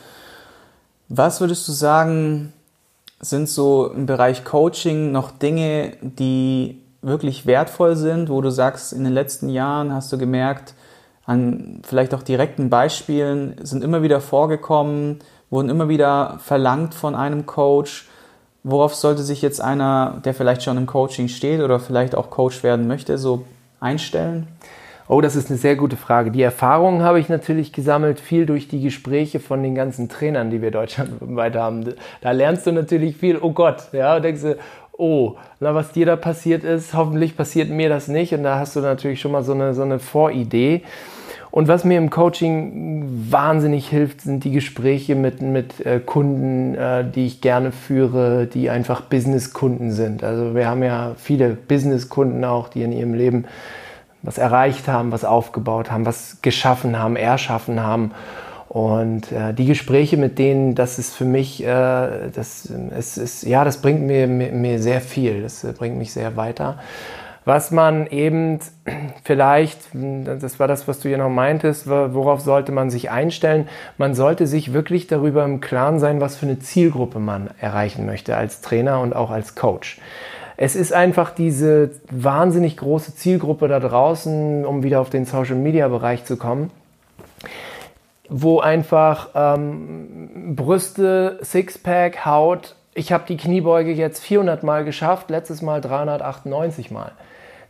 Was 1.10 1.42
würdest 1.42 1.68
du 1.68 1.74
sagen, 1.74 2.54
sind 3.20 3.50
so 3.50 3.92
im 3.92 4.06
Bereich 4.06 4.46
Coaching 4.46 5.12
noch 5.12 5.32
Dinge, 5.32 5.98
die 6.02 6.82
wirklich 7.02 7.46
wertvoll 7.46 7.98
sind, 7.98 8.30
wo 8.30 8.42
du 8.42 8.50
sagst, 8.50 8.94
in 8.94 9.04
den 9.04 9.14
letzten 9.14 9.50
Jahren 9.50 9.94
hast 9.94 10.12
du 10.12 10.18
gemerkt, 10.18 10.74
an 11.26 11.82
vielleicht 11.84 12.14
auch 12.14 12.24
direkten 12.24 12.70
Beispielen 12.70 13.56
sind 13.64 13.84
immer 13.84 14.02
wieder 14.02 14.22
vorgekommen, 14.22 15.20
wurden 15.50 15.70
immer 15.70 15.90
wieder 15.90 16.40
verlangt 16.40 16.94
von 16.94 17.16
einem 17.16 17.46
Coach 17.46 18.08
worauf 18.66 18.96
sollte 18.96 19.22
sich 19.22 19.42
jetzt 19.44 19.62
einer, 19.62 20.22
der 20.26 20.34
vielleicht 20.34 20.64
schon 20.64 20.78
im 20.78 20.88
Coaching 20.88 21.28
steht 21.28 21.62
oder 21.62 21.80
vielleicht 21.80 22.16
auch 22.16 22.32
Coach 22.32 22.64
werden 22.64 22.88
möchte, 22.88 23.18
so 23.18 23.46
einstellen? 23.80 24.48
Oh, 25.08 25.22
das 25.22 25.36
ist 25.36 25.52
eine 25.52 25.60
sehr 25.60 25.76
gute 25.76 25.98
Frage. 25.98 26.32
Die 26.32 26.42
Erfahrungen 26.42 27.04
habe 27.04 27.20
ich 27.20 27.30
natürlich 27.30 27.72
gesammelt, 27.72 28.20
viel 28.20 28.48
durch 28.48 28.68
die 28.68 28.82
Gespräche 28.82 29.40
von 29.40 29.62
den 29.62 29.76
ganzen 29.76 30.10
Trainern, 30.10 30.50
die 30.50 30.64
wir 30.64 30.72
deutschlandweit 30.72 31.56
haben. 31.56 31.94
Da 32.22 32.32
lernst 32.32 32.66
du 32.66 32.72
natürlich 32.72 33.16
viel, 33.16 33.38
oh 33.40 33.52
Gott, 33.52 33.84
ja, 33.92 34.20
denkst 34.20 34.42
du, 34.42 34.58
oh, 34.98 35.36
na, 35.60 35.76
was 35.76 35.92
dir 35.92 36.08
da 36.08 36.16
passiert 36.16 36.64
ist, 36.64 36.96
hoffentlich 36.96 37.38
passiert 37.38 37.70
mir 37.70 37.88
das 37.88 38.08
nicht. 38.08 38.34
Und 38.34 38.42
da 38.42 38.58
hast 38.58 38.76
du 38.76 38.80
natürlich 38.80 39.22
schon 39.22 39.32
mal 39.32 39.44
so 39.44 39.54
eine, 39.54 39.76
so 39.76 39.84
eine 39.84 40.00
Voridee. 40.00 40.82
Und 41.56 41.70
was 41.70 41.86
mir 41.86 41.98
im 41.98 42.10
Coaching 42.10 43.30
wahnsinnig 43.30 43.88
hilft, 43.88 44.20
sind 44.20 44.44
die 44.44 44.52
Gespräche 44.52 45.16
mit, 45.16 45.42
mit 45.42 45.86
äh, 45.86 46.02
Kunden, 46.02 46.76
äh, 46.76 47.10
die 47.10 47.28
ich 47.28 47.40
gerne 47.40 47.72
führe, 47.72 48.46
die 48.46 48.70
einfach 48.70 49.00
Business-Kunden 49.00 49.94
sind. 49.94 50.22
Also 50.22 50.54
wir 50.54 50.68
haben 50.68 50.84
ja 50.84 51.14
viele 51.16 51.52
Business-Kunden 51.52 52.44
auch, 52.44 52.68
die 52.68 52.84
in 52.84 52.92
ihrem 52.92 53.14
Leben 53.14 53.46
was 54.22 54.38
erreicht 54.38 54.90
haben, 54.90 55.14
was 55.14 55.24
aufgebaut 55.24 55.92
haben, 55.92 56.06
was 56.06 56.40
geschaffen 56.42 57.00
haben, 57.00 57.16
erschaffen 57.16 57.82
haben. 57.82 58.12
Und 58.68 59.32
äh, 59.32 59.54
die 59.54 59.66
Gespräche 59.66 60.18
mit 60.18 60.38
denen, 60.38 60.76
das 60.76 61.00
ist 61.00 61.16
für 61.16 61.24
mich, 61.24 61.64
äh, 61.64 61.68
das, 62.36 62.70
es 62.98 63.18
ist, 63.18 63.44
ja, 63.44 63.64
das 63.64 63.78
bringt 63.78 64.02
mir, 64.02 64.28
mir, 64.28 64.52
mir 64.52 64.82
sehr 64.82 65.00
viel, 65.00 65.44
das 65.44 65.64
äh, 65.64 65.72
bringt 65.72 65.98
mich 65.98 66.12
sehr 66.12 66.36
weiter 66.36 66.80
was 67.46 67.70
man 67.70 68.08
eben 68.08 68.60
vielleicht, 69.24 69.80
das 69.94 70.60
war 70.60 70.68
das, 70.68 70.88
was 70.88 71.00
du 71.00 71.10
ja 71.10 71.18
noch 71.18 71.30
meintest, 71.30 71.88
worauf 71.88 72.42
sollte 72.42 72.72
man 72.72 72.90
sich 72.90 73.12
einstellen? 73.12 73.70
Man 73.98 74.16
sollte 74.16 74.48
sich 74.48 74.74
wirklich 74.74 75.08
darüber 75.08 75.46
im 75.46 75.62
Klaren 75.62 76.00
sein, 76.00 76.20
was 76.20 76.36
für 76.36 76.48
eine 76.48 76.60
Zielgruppe 76.60 77.20
man 77.20 77.52
erreichen 77.62 78.06
möchte 78.06 78.36
als 78.36 78.62
Trainer 78.62 79.00
und 79.00 79.16
auch 79.16 79.30
als 79.30 79.56
Coach. 79.56 80.00
Es 80.58 80.76
ist 80.76 80.94
einfach 80.94 81.32
diese 81.32 81.92
wahnsinnig 82.10 82.78
große 82.78 83.16
Zielgruppe 83.16 83.68
da 83.68 83.80
draußen, 83.80 84.66
um 84.66 84.84
wieder 84.84 85.02
auf 85.02 85.10
den 85.10 85.26
Social-Media-Bereich 85.26 86.24
zu 86.24 86.38
kommen, 86.38 86.72
wo 88.30 88.60
einfach 88.60 89.30
ähm, 89.36 90.56
Brüste, 90.56 91.40
Sixpack, 91.44 92.26
Haut, 92.26 92.76
ich 92.98 93.12
habe 93.12 93.26
die 93.28 93.36
Kniebeuge 93.36 93.92
jetzt 93.92 94.24
400 94.24 94.64
Mal 94.64 94.86
geschafft, 94.86 95.30
letztes 95.30 95.62
Mal 95.62 95.82
398 95.82 96.90
Mal. 96.92 97.12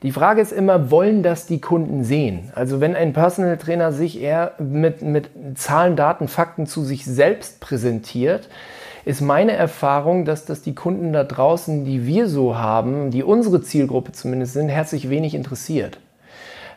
Die 0.03 0.12
Frage 0.12 0.41
ist 0.41 0.51
immer, 0.51 0.91
wollen 0.91 1.23
das 1.23 1.45
die 1.45 1.62
Kunden 1.62 2.03
sehen? 2.03 2.51
Also 2.53 2.81
wenn 2.81 2.95
ein 2.95 3.13
Personal 3.13 3.58
Trainer 3.58 3.91
sich 3.91 4.21
eher 4.21 4.53
mit, 4.60 5.01
mit 5.01 5.29
Zahlen, 5.55 5.95
Daten, 5.95 6.27
Fakten 6.27 6.67
zu 6.67 6.84
sich 6.84 7.05
selbst 7.05 7.60
präsentiert, 7.60 8.49
ist 9.05 9.21
meine 9.21 9.53
Erfahrung, 9.53 10.25
dass 10.25 10.45
das 10.45 10.62
die 10.62 10.75
Kunden 10.75 11.13
da 11.13 11.23
draußen, 11.23 11.86
die 11.86 12.05
wir 12.05 12.27
so 12.27 12.58
haben, 12.58 13.12
die 13.12 13.23
unsere 13.23 13.62
Zielgruppe 13.62 14.12
zumindest 14.12 14.53
sind, 14.53 14.69
herzlich 14.69 15.10
wenig 15.10 15.36
interessiert. 15.36 15.99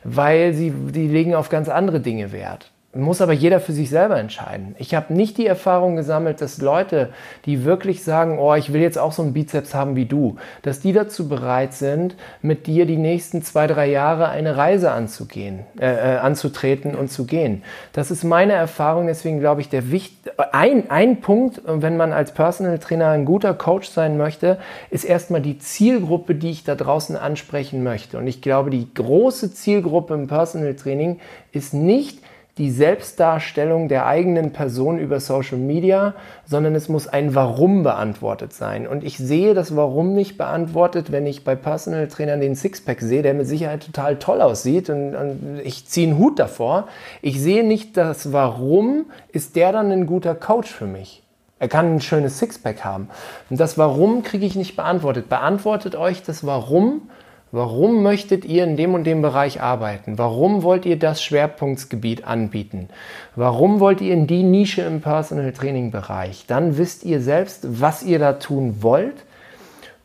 Weil 0.04 0.54
sie, 0.54 0.70
die 0.70 1.08
legen 1.08 1.34
auf 1.34 1.48
ganz 1.48 1.68
andere 1.68 2.00
Dinge 2.00 2.30
Wert. 2.30 2.70
Muss 2.98 3.20
aber 3.20 3.32
jeder 3.32 3.60
für 3.60 3.72
sich 3.72 3.90
selber 3.90 4.18
entscheiden. 4.18 4.74
Ich 4.76 4.92
habe 4.92 5.14
nicht 5.14 5.38
die 5.38 5.46
Erfahrung 5.46 5.94
gesammelt, 5.94 6.40
dass 6.40 6.58
Leute, 6.58 7.10
die 7.44 7.64
wirklich 7.64 8.02
sagen, 8.02 8.40
oh, 8.40 8.56
ich 8.56 8.72
will 8.72 8.80
jetzt 8.80 8.98
auch 8.98 9.12
so 9.12 9.22
einen 9.22 9.32
Bizeps 9.32 9.72
haben 9.72 9.94
wie 9.94 10.06
du, 10.06 10.34
dass 10.62 10.80
die 10.80 10.92
dazu 10.92 11.28
bereit 11.28 11.74
sind, 11.74 12.16
mit 12.42 12.66
dir 12.66 12.86
die 12.86 12.96
nächsten 12.96 13.42
zwei, 13.42 13.68
drei 13.68 13.86
Jahre 13.86 14.30
eine 14.30 14.56
Reise 14.56 14.90
anzugehen, 14.90 15.60
äh, 15.78 15.86
äh 15.86 16.18
anzutreten 16.18 16.96
und 16.96 17.08
zu 17.08 17.24
gehen. 17.24 17.62
Das 17.92 18.10
ist 18.10 18.24
meine 18.24 18.54
Erfahrung. 18.54 19.06
Deswegen 19.06 19.38
glaube 19.38 19.60
ich, 19.60 19.68
der 19.68 19.92
Wicht, 19.92 20.32
ein, 20.50 20.90
ein 20.90 21.20
Punkt, 21.20 21.62
wenn 21.64 21.96
man 21.96 22.12
als 22.12 22.32
Personal 22.34 22.80
Trainer 22.80 23.10
ein 23.10 23.24
guter 23.24 23.54
Coach 23.54 23.88
sein 23.88 24.18
möchte, 24.18 24.58
ist 24.90 25.04
erstmal 25.04 25.40
die 25.40 25.60
Zielgruppe, 25.60 26.34
die 26.34 26.50
ich 26.50 26.64
da 26.64 26.74
draußen 26.74 27.14
ansprechen 27.14 27.84
möchte. 27.84 28.18
Und 28.18 28.26
ich 28.26 28.42
glaube, 28.42 28.70
die 28.70 28.92
große 28.92 29.54
Zielgruppe 29.54 30.14
im 30.14 30.26
Personal 30.26 30.74
Training 30.74 31.20
ist 31.52 31.74
nicht 31.74 32.18
die 32.58 32.70
Selbstdarstellung 32.70 33.88
der 33.88 34.06
eigenen 34.06 34.52
Person 34.52 34.98
über 34.98 35.20
Social 35.20 35.58
Media, 35.58 36.14
sondern 36.44 36.74
es 36.74 36.88
muss 36.88 37.06
ein 37.06 37.34
Warum 37.34 37.84
beantwortet 37.84 38.52
sein. 38.52 38.88
Und 38.88 39.04
ich 39.04 39.16
sehe 39.16 39.54
das 39.54 39.76
Warum 39.76 40.14
nicht 40.14 40.36
beantwortet, 40.36 41.12
wenn 41.12 41.26
ich 41.26 41.44
bei 41.44 41.54
Personal 41.54 42.08
Trainern 42.08 42.40
den 42.40 42.56
Sixpack 42.56 43.00
sehe, 43.00 43.22
der 43.22 43.34
mit 43.34 43.46
Sicherheit 43.46 43.86
total 43.86 44.16
toll 44.18 44.42
aussieht 44.42 44.90
und, 44.90 45.14
und 45.14 45.60
ich 45.62 45.86
ziehe 45.86 46.08
einen 46.08 46.18
Hut 46.18 46.38
davor. 46.38 46.88
Ich 47.22 47.40
sehe 47.40 47.64
nicht 47.64 47.96
das 47.96 48.32
Warum, 48.32 49.06
ist 49.32 49.54
der 49.54 49.72
dann 49.72 49.92
ein 49.92 50.06
guter 50.06 50.34
Coach 50.34 50.70
für 50.70 50.86
mich? 50.86 51.22
Er 51.60 51.68
kann 51.68 51.94
ein 51.94 52.00
schönes 52.00 52.38
Sixpack 52.38 52.84
haben. 52.84 53.08
Und 53.50 53.58
das 53.58 53.78
Warum 53.78 54.22
kriege 54.22 54.46
ich 54.46 54.56
nicht 54.56 54.76
beantwortet. 54.76 55.28
Beantwortet 55.28 55.96
euch 55.96 56.22
das 56.22 56.46
Warum 56.46 57.02
Warum 57.50 58.02
möchtet 58.02 58.44
ihr 58.44 58.64
in 58.64 58.76
dem 58.76 58.94
und 58.94 59.04
dem 59.04 59.22
Bereich 59.22 59.62
arbeiten? 59.62 60.18
Warum 60.18 60.62
wollt 60.62 60.84
ihr 60.84 60.98
das 60.98 61.22
Schwerpunktsgebiet 61.22 62.26
anbieten? 62.26 62.88
Warum 63.36 63.80
wollt 63.80 64.00
ihr 64.00 64.12
in 64.12 64.26
die 64.26 64.42
Nische 64.42 64.82
im 64.82 65.00
Personal 65.00 65.52
Training 65.52 65.90
Bereich? 65.90 66.44
Dann 66.46 66.76
wisst 66.76 67.04
ihr 67.04 67.20
selbst, 67.20 67.80
was 67.80 68.02
ihr 68.02 68.18
da 68.18 68.34
tun 68.34 68.82
wollt. 68.82 69.24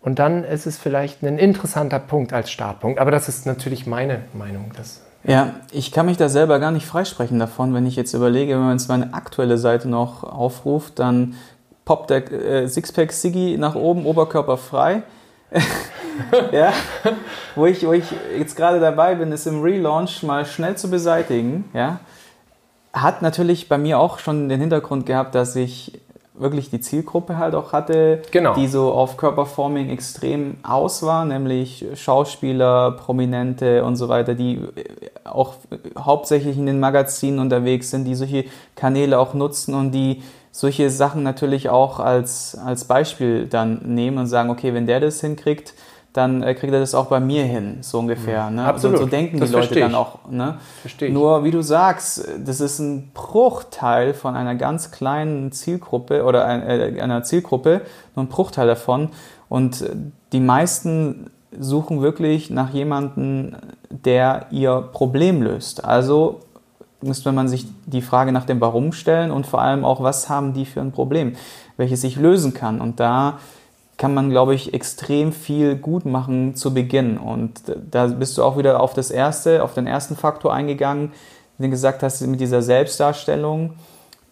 Und 0.01 0.19
dann 0.19 0.43
ist 0.43 0.65
es 0.65 0.77
vielleicht 0.77 1.21
ein 1.23 1.37
interessanter 1.37 1.99
Punkt 1.99 2.33
als 2.33 2.51
Startpunkt. 2.51 2.99
Aber 2.99 3.11
das 3.11 3.27
ist 3.27 3.45
natürlich 3.45 3.87
meine 3.87 4.21
Meinung. 4.33 4.71
Das 4.75 5.01
ja, 5.25 5.55
ich 5.71 5.93
kann 5.93 6.05
mich 6.05 6.17
da 6.17 6.27
selber 6.27 6.59
gar 6.59 6.71
nicht 6.71 6.85
freisprechen 6.85 7.39
davon, 7.39 7.73
wenn 7.73 7.85
ich 7.85 7.95
jetzt 7.95 8.13
überlege, 8.13 8.53
wenn 8.53 8.61
man 8.61 8.77
jetzt 8.77 8.89
meine 8.89 9.13
aktuelle 9.13 9.57
Seite 9.57 9.87
noch 9.87 10.23
aufruft, 10.23 10.99
dann 10.99 11.35
poppt 11.85 12.09
der 12.09 12.31
äh, 12.31 12.67
Sixpack 12.67 13.13
Siggy 13.13 13.57
nach 13.57 13.75
oben, 13.75 14.05
Oberkörper 14.05 14.57
frei. 14.57 15.03
ja, 16.51 16.73
wo 17.55 17.65
ich, 17.65 17.85
wo 17.85 17.93
ich 17.93 18.05
jetzt 18.37 18.55
gerade 18.55 18.79
dabei 18.79 19.15
bin, 19.15 19.31
es 19.31 19.45
im 19.45 19.61
Relaunch 19.61 20.23
mal 20.23 20.45
schnell 20.45 20.75
zu 20.75 20.89
beseitigen, 20.89 21.65
ja, 21.73 21.99
hat 22.93 23.21
natürlich 23.21 23.69
bei 23.69 23.77
mir 23.77 23.99
auch 23.99 24.19
schon 24.19 24.49
den 24.49 24.59
Hintergrund 24.59 25.05
gehabt, 25.05 25.33
dass 25.35 25.55
ich 25.55 25.99
wirklich 26.35 26.69
die 26.69 26.79
Zielgruppe 26.79 27.37
halt 27.37 27.53
auch 27.53 27.73
hatte, 27.73 28.21
genau. 28.31 28.55
die 28.55 28.67
so 28.67 28.91
auf 28.91 29.17
Körperforming 29.17 29.89
extrem 29.89 30.57
aus 30.63 31.03
war, 31.03 31.25
nämlich 31.25 31.85
Schauspieler, 31.95 32.91
Prominente 32.91 33.83
und 33.83 33.95
so 33.95 34.09
weiter, 34.09 34.33
die 34.33 34.59
auch 35.23 35.55
hauptsächlich 35.97 36.57
in 36.57 36.65
den 36.65 36.79
Magazinen 36.79 37.39
unterwegs 37.39 37.91
sind, 37.91 38.05
die 38.05 38.15
solche 38.15 38.45
Kanäle 38.75 39.19
auch 39.19 39.33
nutzen 39.33 39.75
und 39.75 39.91
die 39.91 40.23
solche 40.53 40.91
Sachen 40.91 41.23
natürlich 41.23 41.67
auch 41.69 41.99
als, 41.99 42.55
als 42.55 42.85
Beispiel 42.85 43.47
dann 43.47 43.81
nehmen 43.83 44.19
und 44.19 44.27
sagen, 44.27 44.51
okay, 44.51 44.73
wenn 44.75 44.85
der 44.85 44.99
das 44.99 45.19
hinkriegt, 45.19 45.73
dann 46.13 46.43
äh, 46.43 46.53
kriegt 46.53 46.71
er 46.71 46.79
das 46.79 46.93
auch 46.93 47.07
bei 47.07 47.19
mir 47.19 47.43
hin, 47.43 47.79
so 47.81 47.97
ungefähr. 47.97 48.51
Ne? 48.51 48.63
Absolut. 48.63 48.99
So, 48.99 49.03
so 49.05 49.09
denken 49.09 49.39
das 49.39 49.49
die 49.49 49.55
Leute 49.55 49.79
dann 49.79 49.95
auch. 49.95 50.19
Ne? 50.29 50.59
Verstehe 50.81 51.07
ich. 51.07 51.13
Nur, 51.13 51.43
wie 51.43 51.49
du 51.49 51.63
sagst, 51.63 52.27
das 52.45 52.61
ist 52.61 52.77
ein 52.77 53.09
Bruchteil 53.15 54.13
von 54.13 54.35
einer 54.35 54.53
ganz 54.53 54.91
kleinen 54.91 55.51
Zielgruppe 55.51 56.23
oder 56.23 56.47
äh, 56.47 57.01
einer 57.01 57.23
Zielgruppe, 57.23 57.81
nur 58.15 58.25
ein 58.25 58.29
Bruchteil 58.29 58.67
davon. 58.67 59.09
Und 59.49 59.83
die 60.33 60.39
meisten 60.39 61.31
suchen 61.59 62.03
wirklich 62.03 62.51
nach 62.51 62.69
jemandem, 62.69 63.55
der 63.89 64.45
ihr 64.51 64.87
Problem 64.93 65.41
löst. 65.41 65.83
Also 65.83 66.41
müsste 67.03 67.31
man 67.31 67.47
sich 67.47 67.65
die 67.85 68.01
Frage 68.01 68.31
nach 68.31 68.45
dem 68.45 68.61
Warum 68.61 68.91
stellen 68.93 69.31
und 69.31 69.45
vor 69.45 69.61
allem 69.61 69.85
auch, 69.85 70.01
was 70.01 70.29
haben 70.29 70.53
die 70.53 70.65
für 70.65 70.81
ein 70.81 70.91
Problem, 70.91 71.35
welches 71.77 72.03
ich 72.03 72.15
lösen 72.15 72.53
kann. 72.53 72.81
Und 72.81 72.99
da 72.99 73.39
kann 73.97 74.13
man, 74.13 74.29
glaube 74.29 74.55
ich, 74.55 74.73
extrem 74.73 75.31
viel 75.31 75.75
gut 75.75 76.05
machen 76.05 76.55
zu 76.55 76.73
Beginn. 76.73 77.17
Und 77.17 77.61
da 77.91 78.07
bist 78.07 78.37
du 78.37 78.43
auch 78.43 78.57
wieder 78.57 78.79
auf 78.81 78.93
das 78.93 79.11
erste, 79.11 79.63
auf 79.63 79.73
den 79.73 79.87
ersten 79.87 80.15
Faktor 80.15 80.53
eingegangen, 80.53 81.11
den 81.57 81.65
du 81.65 81.69
gesagt 81.69 82.03
hast, 82.03 82.21
mit 82.21 82.39
dieser 82.39 82.61
Selbstdarstellung. 82.61 83.75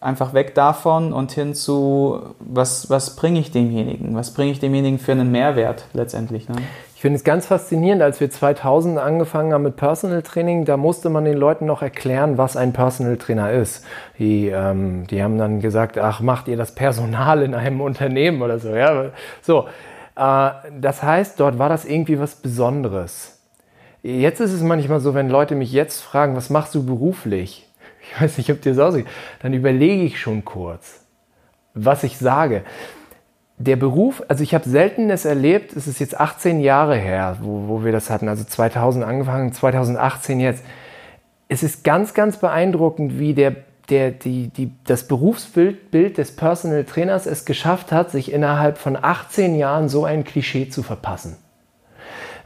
Einfach 0.00 0.34
weg 0.34 0.56
davon 0.56 1.12
und 1.12 1.30
hin 1.30 1.54
zu, 1.54 2.20
was, 2.40 2.90
was 2.90 3.14
bringe 3.14 3.38
ich 3.38 3.52
demjenigen? 3.52 4.16
Was 4.16 4.34
bringe 4.34 4.50
ich 4.50 4.58
demjenigen 4.58 4.98
für 4.98 5.12
einen 5.12 5.30
Mehrwert 5.30 5.84
letztendlich? 5.92 6.48
Ne? 6.48 6.56
Ich 7.02 7.04
finde 7.04 7.16
es 7.16 7.24
ganz 7.24 7.46
faszinierend, 7.46 8.00
als 8.00 8.20
wir 8.20 8.30
2000 8.30 8.96
angefangen 8.96 9.52
haben 9.52 9.64
mit 9.64 9.74
Personal 9.74 10.22
Training, 10.22 10.64
da 10.64 10.76
musste 10.76 11.10
man 11.10 11.24
den 11.24 11.36
Leuten 11.36 11.66
noch 11.66 11.82
erklären, 11.82 12.38
was 12.38 12.56
ein 12.56 12.72
Personal 12.72 13.16
Trainer 13.16 13.50
ist. 13.50 13.84
Die, 14.20 14.46
ähm, 14.46 15.08
die 15.08 15.20
haben 15.20 15.36
dann 15.36 15.58
gesagt, 15.58 15.98
ach, 15.98 16.20
macht 16.20 16.46
ihr 16.46 16.56
das 16.56 16.76
Personal 16.76 17.42
in 17.42 17.56
einem 17.56 17.80
Unternehmen 17.80 18.40
oder 18.40 18.60
so. 18.60 18.68
Ja, 18.68 19.06
so. 19.40 19.66
Äh, 20.14 20.50
das 20.78 21.02
heißt, 21.02 21.40
dort 21.40 21.58
war 21.58 21.68
das 21.68 21.84
irgendwie 21.84 22.20
was 22.20 22.36
Besonderes. 22.36 23.42
Jetzt 24.04 24.38
ist 24.38 24.52
es 24.52 24.62
manchmal 24.62 25.00
so, 25.00 25.12
wenn 25.12 25.28
Leute 25.28 25.56
mich 25.56 25.72
jetzt 25.72 26.02
fragen, 26.02 26.36
was 26.36 26.50
machst 26.50 26.72
du 26.72 26.86
beruflich? 26.86 27.68
Ich 28.04 28.20
weiß 28.20 28.38
nicht, 28.38 28.52
ob 28.52 28.60
dir 28.62 28.74
das 28.74 28.78
aussieht. 28.78 29.06
Dann 29.40 29.54
überlege 29.54 30.04
ich 30.04 30.20
schon 30.20 30.44
kurz, 30.44 31.04
was 31.74 32.04
ich 32.04 32.18
sage 32.18 32.62
der 33.58 33.76
Beruf, 33.76 34.22
also 34.28 34.42
ich 34.42 34.54
habe 34.54 34.68
selten 34.68 35.10
es 35.10 35.24
erlebt, 35.24 35.76
es 35.76 35.86
ist 35.86 36.00
jetzt 36.00 36.18
18 36.18 36.60
Jahre 36.60 36.96
her, 36.96 37.36
wo, 37.40 37.68
wo 37.68 37.84
wir 37.84 37.92
das 37.92 38.10
hatten, 38.10 38.28
also 38.28 38.44
2000 38.44 39.04
angefangen, 39.04 39.52
2018 39.52 40.40
jetzt. 40.40 40.64
Es 41.48 41.62
ist 41.62 41.84
ganz, 41.84 42.14
ganz 42.14 42.38
beeindruckend, 42.38 43.18
wie 43.18 43.34
der, 43.34 43.54
der, 43.90 44.10
die, 44.10 44.48
die, 44.48 44.72
das 44.84 45.06
Berufsbild 45.06 45.90
Bild 45.90 46.18
des 46.18 46.34
Personal 46.34 46.84
Trainers 46.84 47.26
es 47.26 47.44
geschafft 47.44 47.92
hat, 47.92 48.10
sich 48.10 48.32
innerhalb 48.32 48.78
von 48.78 48.96
18 49.00 49.54
Jahren 49.54 49.88
so 49.88 50.04
ein 50.04 50.24
Klischee 50.24 50.68
zu 50.68 50.82
verpassen. 50.82 51.36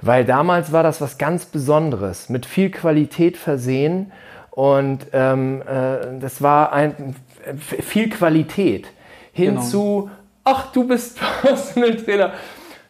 Weil 0.02 0.24
damals 0.24 0.72
war 0.72 0.82
das 0.82 1.00
was 1.00 1.18
ganz 1.18 1.46
Besonderes, 1.46 2.28
mit 2.28 2.44
viel 2.44 2.70
Qualität 2.70 3.36
versehen 3.36 4.12
und 4.50 5.06
ähm, 5.12 5.62
äh, 5.62 6.18
das 6.20 6.42
war 6.42 6.72
ein, 6.72 7.14
viel 7.56 8.10
Qualität 8.10 8.88
hinzu 9.32 10.02
genau 10.02 10.25
ach, 10.46 10.72
du 10.72 10.86
bist 10.86 11.18
Personal 11.42 11.96
Trainer. 11.96 12.32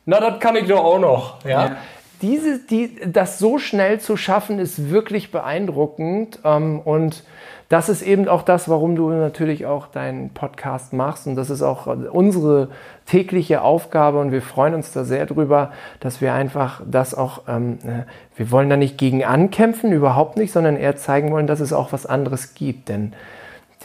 Na, 0.05 0.21
das 0.21 0.38
kann 0.38 0.55
ich 0.55 0.69
doch 0.69 0.85
auch 0.85 1.01
noch. 1.01 1.45
Ja? 1.45 1.64
ja. 1.64 1.77
Diese, 2.23 2.61
die, 2.61 2.99
das 3.05 3.38
so 3.38 3.59
schnell 3.59 4.01
zu 4.01 4.16
schaffen, 4.16 4.59
ist 4.59 4.90
wirklich 4.90 5.33
beeindruckend. 5.33 6.38
Ähm, 6.45 6.81
und 6.81 7.25
das 7.69 7.88
ist 7.88 8.03
eben 8.03 8.29
auch 8.29 8.42
das, 8.42 8.69
warum 8.69 8.95
du 8.95 9.11
natürlich 9.11 9.66
auch 9.66 9.88
deinen 9.88 10.31
Podcast 10.31 10.92
machst. 10.92 11.27
Und 11.27 11.35
das 11.35 11.51
ist 11.51 11.62
auch 11.62 11.87
unsere 11.87 12.69
tägliche 13.07 13.62
Aufgabe. 13.62 14.21
Und 14.21 14.31
wir 14.31 14.42
freuen 14.42 14.75
uns 14.75 14.92
da 14.92 15.05
sehr 15.05 15.27
drüber, 15.27 15.73
dass 15.99 16.21
wir 16.21 16.33
einfach 16.33 16.81
das 16.87 17.14
auch, 17.14 17.42
ähm, 17.49 17.79
äh, 17.85 18.05
wir 18.37 18.51
wollen 18.53 18.71
da 18.71 18.77
nicht 18.77 18.97
gegen 18.99 19.25
ankämpfen, 19.25 19.92
überhaupt 19.92 20.37
nicht, 20.37 20.53
sondern 20.53 20.77
eher 20.77 20.97
zeigen 20.97 21.33
wollen, 21.33 21.49
dass 21.49 21.61
es 21.61 21.73
auch 21.73 21.92
was 21.92 22.07
anderes 22.07 22.55
gibt. 22.55 22.88
Denn 22.88 23.12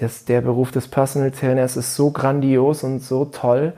das, 0.02 0.26
der 0.26 0.42
Beruf 0.42 0.72
des 0.72 0.88
Personal 0.88 1.30
Trainers 1.30 1.78
ist 1.78 1.96
so 1.96 2.10
grandios 2.10 2.84
und 2.84 3.04
so 3.04 3.26
toll, 3.26 3.74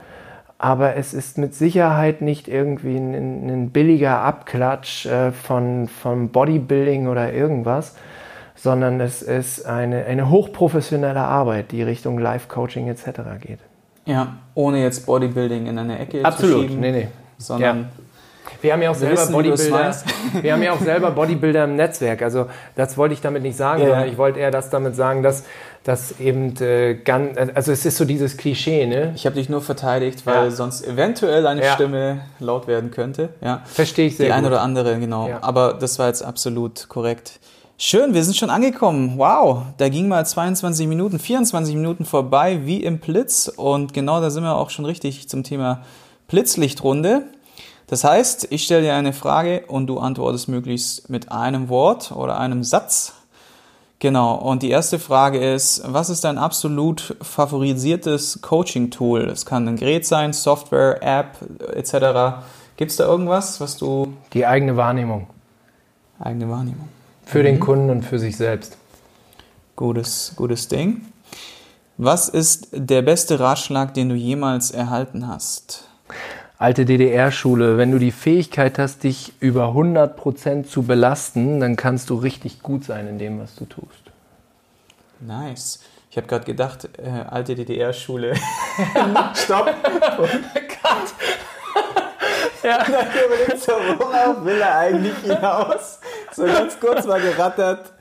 aber 0.58 0.96
es 0.96 1.14
ist 1.14 1.38
mit 1.38 1.54
Sicherheit 1.54 2.22
nicht 2.22 2.48
irgendwie 2.48 2.96
ein, 2.96 3.50
ein 3.50 3.70
billiger 3.72 4.22
Abklatsch 4.22 5.06
äh, 5.06 5.34
von, 5.34 5.90
von 5.90 6.30
Bodybuilding 6.30 7.10
oder 7.10 7.34
irgendwas, 7.34 7.98
sondern 8.56 9.02
es 9.02 9.22
ist 9.22 9.66
eine, 9.66 10.06
eine 10.06 10.30
hochprofessionelle 10.30 11.20
Arbeit, 11.20 11.74
die 11.74 11.84
Richtung 11.84 12.18
Life-Coaching 12.18 12.88
etc. 12.88 13.06
geht. 13.42 13.60
Ja, 14.06 14.38
ohne 14.54 14.82
jetzt 14.82 15.06
Bodybuilding 15.06 15.68
in 15.68 15.78
eine 15.78 16.00
Ecke 16.00 16.24
Absolut. 16.24 16.56
zu 16.56 16.62
schieben. 16.62 16.80
Nee, 16.80 16.92
nee. 16.92 17.08
Sondern 17.38 17.78
ja. 17.80 17.86
Wir 18.62 18.74
haben 18.74 18.82
ja 18.82 18.92
auch 18.92 18.96
selber 18.96 19.18
wissen, 19.18 19.34
Bodybuilder. 19.34 19.96
Wir 20.42 20.54
haben 20.54 20.64
ja 20.64 20.72
auch 20.72 20.80
selber 20.80 21.12
Bodybuilder 21.12 21.66
im 21.66 21.76
Netzwerk. 21.76 22.22
Also 22.22 22.48
das 22.76 22.98
wollte 22.98 23.14
ich 23.14 23.22
damit 23.22 23.44
nicht 23.44 23.58
sagen, 23.58 23.82
ja. 23.82 23.90
sondern 23.90 24.08
ich 24.08 24.18
wollte 24.18 24.40
eher 24.40 24.52
das 24.52 24.70
damit 24.70 24.96
sagen, 24.96 25.24
dass 25.24 25.44
das 25.84 26.20
eben 26.20 26.56
äh, 26.62 26.96
ganz, 26.96 27.38
also 27.38 27.72
es 27.72 27.86
ist 27.86 27.98
so 27.98 28.06
dieses 28.06 28.38
Klischee, 28.38 28.86
ne? 28.86 29.12
Ich 29.16 29.26
habe 29.26 29.36
dich 29.36 29.50
nur 29.50 29.62
verteidigt, 29.62 30.26
weil 30.26 30.46
ja. 30.46 30.52
sonst 30.52 30.86
eventuell 30.88 31.46
eine 31.46 31.64
ja. 31.64 31.74
Stimme 31.74 32.22
laut 32.40 32.68
werden 32.68 32.90
könnte. 32.90 33.30
Ja. 33.42 33.62
Verstehe 33.66 34.08
ich 34.08 34.16
sehr 34.16 34.28
Die 34.28 34.32
gut. 34.32 34.38
eine 34.38 34.48
oder 34.48 34.62
andere, 34.62 34.98
genau. 35.00 35.28
Ja. 35.28 35.44
Aber 35.44 35.74
das 35.74 36.00
war 36.00 36.08
jetzt 36.08 36.24
absolut 36.24 36.88
korrekt. 36.88 37.40
Schön, 37.78 38.14
wir 38.14 38.24
sind 38.24 38.38
schon 38.38 38.50
angekommen. 38.50 39.16
Wow, 39.18 39.64
da 39.78 39.90
ging 39.90 40.08
mal 40.08 40.26
22 40.26 40.88
Minuten, 40.88 41.20
24 41.20 41.76
Minuten 41.76 42.06
vorbei, 42.06 42.62
wie 42.64 42.82
im 42.82 43.00
Blitz. 43.00 43.52
Und 43.54 43.94
genau 43.94 44.22
da 44.22 44.30
sind 44.30 44.44
wir 44.44 44.56
auch 44.56 44.70
schon 44.70 44.86
richtig 44.86 45.28
zum 45.28 45.44
Thema 45.44 45.84
Blitzlichtrunde. 46.28 47.24
Das 47.88 48.06
heißt, 48.06 48.48
ich 48.52 48.64
stelle 48.64 48.84
dir 48.84 48.94
eine 48.94 49.12
Frage 49.12 49.66
und 49.68 49.88
du 49.88 50.00
antwortest 50.00 50.48
möglichst 50.48 51.10
mit 51.10 51.32
einem 51.32 51.68
Wort 51.68 52.14
oder 52.14 52.40
einem 52.40 52.64
Satz. 52.64 53.16
Genau, 54.04 54.36
und 54.36 54.64
die 54.64 54.70
erste 54.70 55.00
Frage 55.00 55.40
ist, 55.40 55.82
was 55.86 56.10
ist 56.10 56.26
dein 56.26 56.38
absolut 56.38 57.16
favorisiertes 57.22 58.42
Coaching-Tool? 58.42 59.30
Es 59.30 59.46
kann 59.46 59.66
ein 59.66 59.78
Gerät 59.78 60.06
sein, 60.06 60.34
Software, 60.34 61.02
App 61.02 61.38
etc. 61.74 62.44
Gibt 62.76 62.92
es 62.92 62.98
da 62.98 63.06
irgendwas, 63.06 63.62
was 63.62 63.78
du... 63.78 64.12
Die 64.34 64.46
eigene 64.46 64.76
Wahrnehmung. 64.76 65.28
Eigene 66.20 66.50
Wahrnehmung. 66.50 66.90
Für 67.24 67.40
mhm. 67.40 67.44
den 67.44 67.60
Kunden 67.62 67.90
und 67.92 68.04
für 68.04 68.20
sich 68.20 68.36
selbst. 68.36 68.76
Gutes, 69.78 70.34
gutes 70.36 70.68
Ding. 70.68 71.06
Was 71.96 72.28
ist 72.28 72.68
der 72.74 73.04
beste 73.04 73.40
Ratschlag, 73.40 73.94
den 73.94 74.10
du 74.10 74.16
jemals 74.16 74.72
erhalten 74.72 75.30
hast? 75.30 75.88
Alte 76.58 76.86
DDR-Schule, 76.86 77.78
wenn 77.78 77.92
du 77.92 78.00
die 78.00 78.12
Fähigkeit 78.12 78.80
hast, 78.80 79.04
dich 79.04 79.34
über 79.40 79.70
100% 79.70 80.66
zu 80.66 80.84
belasten, 80.84 81.60
dann 81.60 81.76
kannst 81.76 82.10
du 82.10 82.16
richtig 82.16 82.62
gut 82.62 82.84
sein 82.86 83.08
in 83.08 83.20
dem, 83.20 83.40
was 83.40 83.56
du 83.56 83.66
tust. 83.66 84.04
Nice. 85.20 85.82
Ich 86.10 86.18
habe 86.18 86.28
gerade 86.28 86.46
gedacht, 86.46 86.90
äh, 86.98 87.10
alte 87.10 87.56
DDR-Schule. 87.56 88.36
Stopp! 89.34 89.74
Ja. 92.64 92.78
Und 92.78 92.94
dann 92.94 93.08
überlegt 93.26 93.62
so, 93.62 93.74
worauf 93.74 94.46
will 94.46 94.62
er 94.62 94.78
eigentlich 94.78 95.18
hinaus? 95.18 96.00
So 96.32 96.44
ganz 96.44 96.80
kurz 96.80 97.06
mal 97.06 97.20
gerattert. 97.20 97.92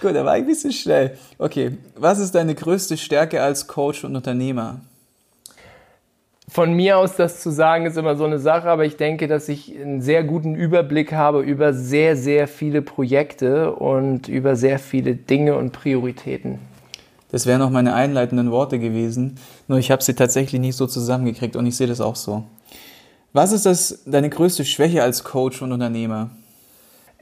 Gut, 0.00 0.14
er 0.14 0.24
war 0.24 0.32
ein 0.32 0.46
bisschen 0.46 0.72
schnell. 0.72 1.18
Okay, 1.36 1.76
was 1.94 2.18
ist 2.18 2.34
deine 2.34 2.54
größte 2.54 2.96
Stärke 2.96 3.42
als 3.42 3.66
Coach 3.66 4.04
und 4.04 4.16
Unternehmer? 4.16 4.80
Von 6.56 6.72
mir 6.72 6.96
aus 6.96 7.16
das 7.16 7.42
zu 7.42 7.50
sagen, 7.50 7.84
ist 7.84 7.98
immer 7.98 8.16
so 8.16 8.24
eine 8.24 8.38
Sache, 8.38 8.70
aber 8.70 8.86
ich 8.86 8.96
denke, 8.96 9.28
dass 9.28 9.46
ich 9.50 9.78
einen 9.78 10.00
sehr 10.00 10.24
guten 10.24 10.54
Überblick 10.54 11.12
habe 11.12 11.42
über 11.42 11.74
sehr, 11.74 12.16
sehr 12.16 12.48
viele 12.48 12.80
Projekte 12.80 13.74
und 13.74 14.26
über 14.28 14.56
sehr 14.56 14.78
viele 14.78 15.16
Dinge 15.16 15.54
und 15.54 15.72
Prioritäten. 15.72 16.58
Das 17.30 17.44
wären 17.44 17.58
noch 17.58 17.68
meine 17.68 17.92
einleitenden 17.92 18.50
Worte 18.50 18.78
gewesen, 18.78 19.36
nur 19.68 19.76
ich 19.76 19.90
habe 19.90 20.02
sie 20.02 20.14
tatsächlich 20.14 20.58
nicht 20.58 20.76
so 20.76 20.86
zusammengekriegt 20.86 21.56
und 21.56 21.66
ich 21.66 21.76
sehe 21.76 21.88
das 21.88 22.00
auch 22.00 22.16
so. 22.16 22.44
Was 23.34 23.52
ist 23.52 23.66
das 23.66 24.04
deine 24.06 24.30
größte 24.30 24.64
Schwäche 24.64 25.02
als 25.02 25.24
Coach 25.24 25.60
und 25.60 25.72
Unternehmer? 25.72 26.30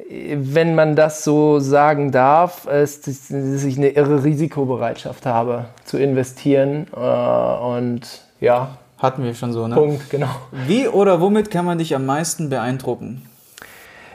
Wenn 0.09 0.77
man 0.77 0.95
das 0.95 1.25
so 1.25 1.59
sagen 1.59 2.13
darf, 2.13 2.69
ist, 2.69 3.09
dass 3.09 3.65
ich 3.65 3.79
eine 3.79 3.89
irre 3.89 4.23
Risikobereitschaft 4.23 5.27
habe 5.27 5.65
zu 5.85 5.99
investieren 5.99 6.87
äh, 6.95 7.01
und 7.01 8.23
ja, 8.41 8.79
hatten 9.05 9.23
wir 9.23 9.35
schon 9.35 9.53
so, 9.53 9.69
ne? 9.69 9.75
Punkt, 9.75 10.11
genau. 10.11 10.29
Wie 10.51 10.89
oder 10.89 11.21
womit 11.21 11.51
kann 11.51 11.65
man 11.65 11.79
dich 11.79 11.95
am 11.95 12.07
meisten 12.07 12.51
beeindrucken? 12.51 13.23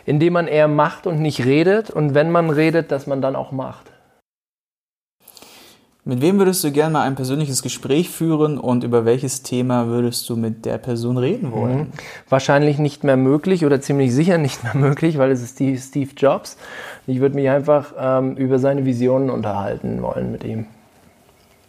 Indem 0.06 0.34
man 0.34 0.48
eher 0.48 0.68
macht 0.68 1.08
und 1.08 1.22
nicht 1.22 1.46
redet 1.46 1.90
und 1.90 2.14
wenn 2.14 2.32
man 2.32 2.50
redet, 2.50 2.92
dass 2.92 3.08
man 3.08 3.22
dann 3.22 3.36
auch 3.36 3.52
macht. 3.52 3.90
Mit 6.10 6.22
wem 6.22 6.40
würdest 6.40 6.64
du 6.64 6.72
gerne 6.72 6.94
mal 6.94 7.04
ein 7.04 7.14
persönliches 7.14 7.62
Gespräch 7.62 8.10
führen 8.10 8.58
und 8.58 8.84
über 8.84 9.06
welches 9.06 9.44
Thema 9.44 9.88
würdest 9.88 10.28
du 10.28 10.36
mit 10.36 10.66
der 10.66 10.80
Person 10.80 11.18
reden 11.18 11.52
wollen? 11.52 11.78
Mhm. 11.78 11.88
Wahrscheinlich 12.30 12.80
nicht 12.80 13.04
mehr 13.04 13.16
möglich 13.16 13.64
oder 13.64 13.80
ziemlich 13.80 14.12
sicher 14.12 14.40
nicht 14.40 14.64
mehr 14.64 14.76
möglich, 14.88 15.20
weil 15.20 15.30
es 15.30 15.44
ist 15.44 15.58
Steve 15.58 16.10
Jobs. 16.18 16.58
Ich 17.06 17.20
würde 17.20 17.36
mich 17.36 17.48
einfach 17.50 17.94
ähm, 18.00 18.36
über 18.38 18.58
seine 18.58 18.86
Visionen 18.86 19.30
unterhalten 19.30 20.02
wollen 20.02 20.32
mit 20.32 20.44
ihm. 20.44 20.66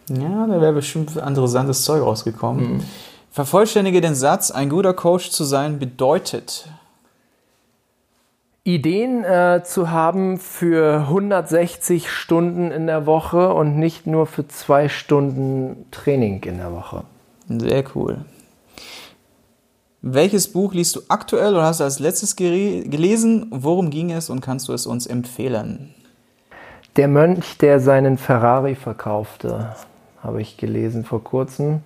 Ja, 0.08 0.46
da 0.46 0.60
wäre 0.60 0.72
bestimmt 0.72 1.14
interessantes 1.16 1.84
Zeug 1.84 2.02
rausgekommen. 2.02 2.76
Mhm. 2.76 2.80
Vervollständige 3.30 4.00
den 4.00 4.16
Satz, 4.16 4.50
ein 4.50 4.68
guter 4.68 4.92
Coach 4.92 5.30
zu 5.30 5.44
sein 5.44 5.78
bedeutet. 5.78 6.68
Ideen 8.64 9.24
äh, 9.24 9.62
zu 9.64 9.90
haben 9.90 10.38
für 10.38 11.02
160 11.02 12.10
Stunden 12.10 12.72
in 12.72 12.86
der 12.86 13.06
Woche 13.06 13.54
und 13.54 13.78
nicht 13.78 14.06
nur 14.06 14.26
für 14.26 14.46
zwei 14.48 14.88
Stunden 14.88 15.86
Training 15.92 16.42
in 16.42 16.58
der 16.58 16.72
Woche. 16.72 17.04
Sehr 17.48 17.84
cool. 17.94 18.24
Welches 20.02 20.52
Buch 20.52 20.74
liest 20.74 20.96
du 20.96 21.00
aktuell 21.08 21.52
oder 21.52 21.64
hast 21.64 21.80
du 21.80 21.84
als 21.84 22.00
letztes 22.00 22.34
gelesen? 22.34 23.46
Worum 23.50 23.90
ging 23.90 24.10
es 24.10 24.28
und 24.28 24.40
kannst 24.40 24.68
du 24.68 24.72
es 24.72 24.86
uns 24.86 25.06
empfehlen? 25.06 25.94
Der 26.96 27.06
Mönch, 27.06 27.58
der 27.58 27.78
seinen 27.78 28.18
Ferrari 28.18 28.74
verkaufte, 28.74 29.76
habe 30.22 30.42
ich 30.42 30.56
gelesen 30.56 31.04
vor 31.04 31.22
kurzem 31.22 31.82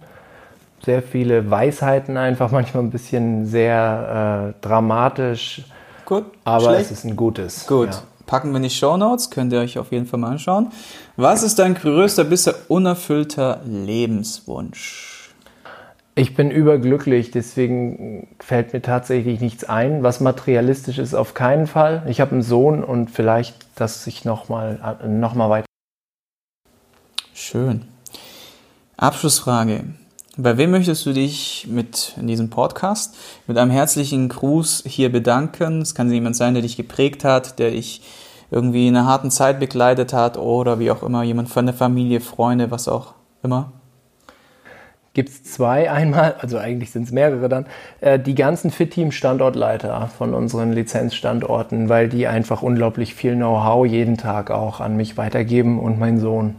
sehr 0.84 1.02
viele 1.02 1.50
Weisheiten 1.50 2.16
einfach, 2.16 2.50
manchmal 2.50 2.82
ein 2.82 2.90
bisschen 2.90 3.46
sehr 3.46 4.54
äh, 4.54 4.60
dramatisch. 4.66 5.62
Gut. 6.04 6.24
Aber 6.44 6.70
schlecht. 6.70 6.90
es 6.90 6.98
ist 6.98 7.04
ein 7.04 7.16
gutes. 7.16 7.66
Gut. 7.66 7.90
Ja. 7.90 8.02
Packen 8.26 8.50
wir 8.50 8.56
in 8.56 8.62
die 8.62 8.70
Show 8.70 8.96
Notes, 8.96 9.30
könnt 9.30 9.52
ihr 9.52 9.60
euch 9.60 9.78
auf 9.78 9.92
jeden 9.92 10.06
Fall 10.06 10.18
mal 10.18 10.32
anschauen. 10.32 10.72
Was 11.16 11.42
ist 11.42 11.58
dein 11.58 11.74
größter, 11.74 12.24
bisher 12.24 12.54
unerfüllter 12.68 13.60
Lebenswunsch? 13.66 15.34
Ich 16.16 16.34
bin 16.34 16.50
überglücklich, 16.50 17.32
deswegen 17.32 18.28
fällt 18.38 18.72
mir 18.72 18.80
tatsächlich 18.80 19.40
nichts 19.40 19.64
ein. 19.64 20.02
Was 20.02 20.20
materialistisch 20.20 20.98
ist, 20.98 21.12
auf 21.12 21.34
keinen 21.34 21.66
Fall. 21.66 22.04
Ich 22.08 22.20
habe 22.20 22.32
einen 22.32 22.42
Sohn 22.42 22.84
und 22.84 23.10
vielleicht, 23.10 23.56
dass 23.74 24.06
ich 24.06 24.24
nochmal 24.24 24.98
noch 25.06 25.34
mal 25.34 25.50
weiter. 25.50 25.66
Schön. 27.34 27.82
Abschlussfrage. 28.96 29.84
Bei 30.36 30.56
wem 30.58 30.72
möchtest 30.72 31.06
du 31.06 31.12
dich 31.12 31.68
mit 31.70 32.16
in 32.18 32.26
diesem 32.26 32.50
Podcast 32.50 33.16
mit 33.46 33.56
einem 33.56 33.70
herzlichen 33.70 34.28
Gruß 34.28 34.82
hier 34.84 35.12
bedanken? 35.12 35.80
Es 35.80 35.94
kann 35.94 36.10
jemand 36.10 36.34
sein, 36.34 36.54
der 36.54 36.62
dich 36.64 36.76
geprägt 36.76 37.22
hat, 37.22 37.60
der 37.60 37.70
dich 37.70 38.02
irgendwie 38.50 38.88
in 38.88 38.96
einer 38.96 39.06
harten 39.06 39.30
Zeit 39.30 39.60
begleitet 39.60 40.12
hat 40.12 40.36
oder 40.36 40.80
wie 40.80 40.90
auch 40.90 41.04
immer, 41.04 41.22
jemand 41.22 41.50
von 41.50 41.66
der 41.66 41.74
Familie, 41.74 42.20
Freunde, 42.20 42.72
was 42.72 42.88
auch 42.88 43.14
immer. 43.44 43.74
Gibt 45.12 45.28
es 45.28 45.44
zwei 45.44 45.88
einmal, 45.88 46.34
also 46.40 46.58
eigentlich 46.58 46.90
sind 46.90 47.04
es 47.04 47.12
mehrere 47.12 47.48
dann, 47.48 47.66
äh, 48.00 48.18
die 48.18 48.34
ganzen 48.34 48.72
Fit-Team-Standortleiter 48.72 50.10
von 50.18 50.34
unseren 50.34 50.72
Lizenzstandorten, 50.72 51.88
weil 51.88 52.08
die 52.08 52.26
einfach 52.26 52.60
unglaublich 52.60 53.14
viel 53.14 53.36
Know-how 53.36 53.86
jeden 53.86 54.16
Tag 54.16 54.50
auch 54.50 54.80
an 54.80 54.96
mich 54.96 55.16
weitergeben 55.16 55.78
und 55.78 56.00
mein 56.00 56.18
Sohn. 56.18 56.56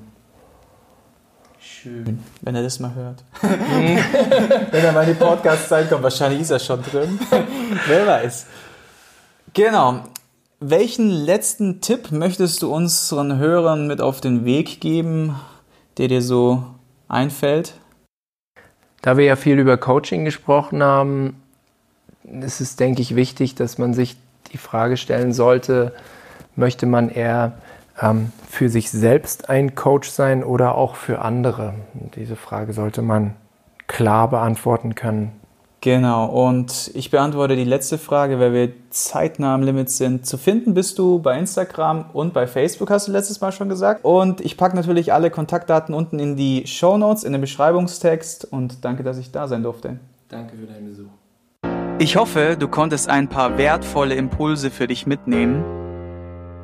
Schön, 1.85 2.19
wenn 2.41 2.55
er 2.55 2.63
das 2.63 2.79
mal 2.79 2.95
hört. 2.95 3.23
wenn 3.41 4.83
er 4.83 4.91
mal 4.91 5.07
in 5.07 5.09
die 5.09 5.23
Podcast-Zeit 5.23 5.87
kommt, 5.87 6.01
wahrscheinlich 6.01 6.41
ist 6.41 6.49
er 6.49 6.57
schon 6.57 6.81
drin. 6.81 7.19
Wer 7.87 8.07
weiß. 8.07 8.47
Genau. 9.53 9.99
Welchen 10.59 11.11
letzten 11.11 11.81
Tipp 11.81 12.11
möchtest 12.11 12.63
du 12.63 12.73
unseren 12.73 13.37
Hörern 13.37 13.85
mit 13.85 14.01
auf 14.01 14.19
den 14.19 14.45
Weg 14.45 14.81
geben, 14.81 15.39
der 15.99 16.07
dir 16.07 16.23
so 16.23 16.63
einfällt? 17.07 17.75
Da 19.03 19.17
wir 19.17 19.25
ja 19.25 19.35
viel 19.35 19.59
über 19.59 19.77
Coaching 19.77 20.25
gesprochen 20.25 20.81
haben, 20.81 21.39
ist 22.23 22.61
es, 22.61 22.77
denke 22.77 23.03
ich, 23.03 23.15
wichtig, 23.15 23.53
dass 23.53 23.77
man 23.77 23.93
sich 23.93 24.17
die 24.53 24.57
Frage 24.57 24.97
stellen 24.97 25.33
sollte, 25.33 25.93
möchte 26.55 26.87
man 26.87 27.09
eher 27.09 27.59
für 28.49 28.69
sich 28.69 28.91
selbst 28.91 29.49
ein 29.49 29.75
Coach 29.75 30.09
sein 30.09 30.43
oder 30.43 30.75
auch 30.75 30.95
für 30.95 31.19
andere? 31.19 31.75
Diese 32.15 32.35
Frage 32.35 32.73
sollte 32.73 33.01
man 33.01 33.35
klar 33.87 34.29
beantworten 34.29 34.95
können. 34.95 35.31
Genau, 35.81 36.25
und 36.25 36.89
ich 36.95 37.11
beantworte 37.11 37.55
die 37.55 37.63
letzte 37.63 37.99
Frage, 37.99 38.39
weil 38.39 38.53
wir 38.53 38.71
zeitnah 38.89 39.53
am 39.53 39.61
Limit 39.61 39.91
sind. 39.91 40.25
Zu 40.25 40.39
finden 40.39 40.73
bist 40.73 40.97
du 40.97 41.19
bei 41.19 41.37
Instagram 41.37 42.05
und 42.11 42.33
bei 42.33 42.47
Facebook, 42.47 42.89
hast 42.89 43.07
du 43.07 43.11
letztes 43.11 43.39
Mal 43.39 43.51
schon 43.51 43.69
gesagt. 43.69 44.03
Und 44.03 44.41
ich 44.41 44.57
packe 44.57 44.75
natürlich 44.75 45.13
alle 45.13 45.29
Kontaktdaten 45.29 45.93
unten 45.93 46.17
in 46.17 46.37
die 46.37 46.65
Show 46.65 46.97
Notes, 46.97 47.23
in 47.23 47.33
den 47.33 47.41
Beschreibungstext 47.41 48.45
und 48.45 48.83
danke, 48.83 49.03
dass 49.03 49.19
ich 49.19 49.31
da 49.31 49.47
sein 49.47 49.61
durfte. 49.61 49.99
Danke 50.27 50.57
für 50.57 50.65
deinen 50.65 50.87
Besuch. 50.87 51.11
Ich 51.99 52.17
hoffe, 52.17 52.57
du 52.59 52.67
konntest 52.67 53.07
ein 53.07 53.29
paar 53.29 53.59
wertvolle 53.59 54.15
Impulse 54.15 54.71
für 54.71 54.87
dich 54.87 55.05
mitnehmen 55.05 55.84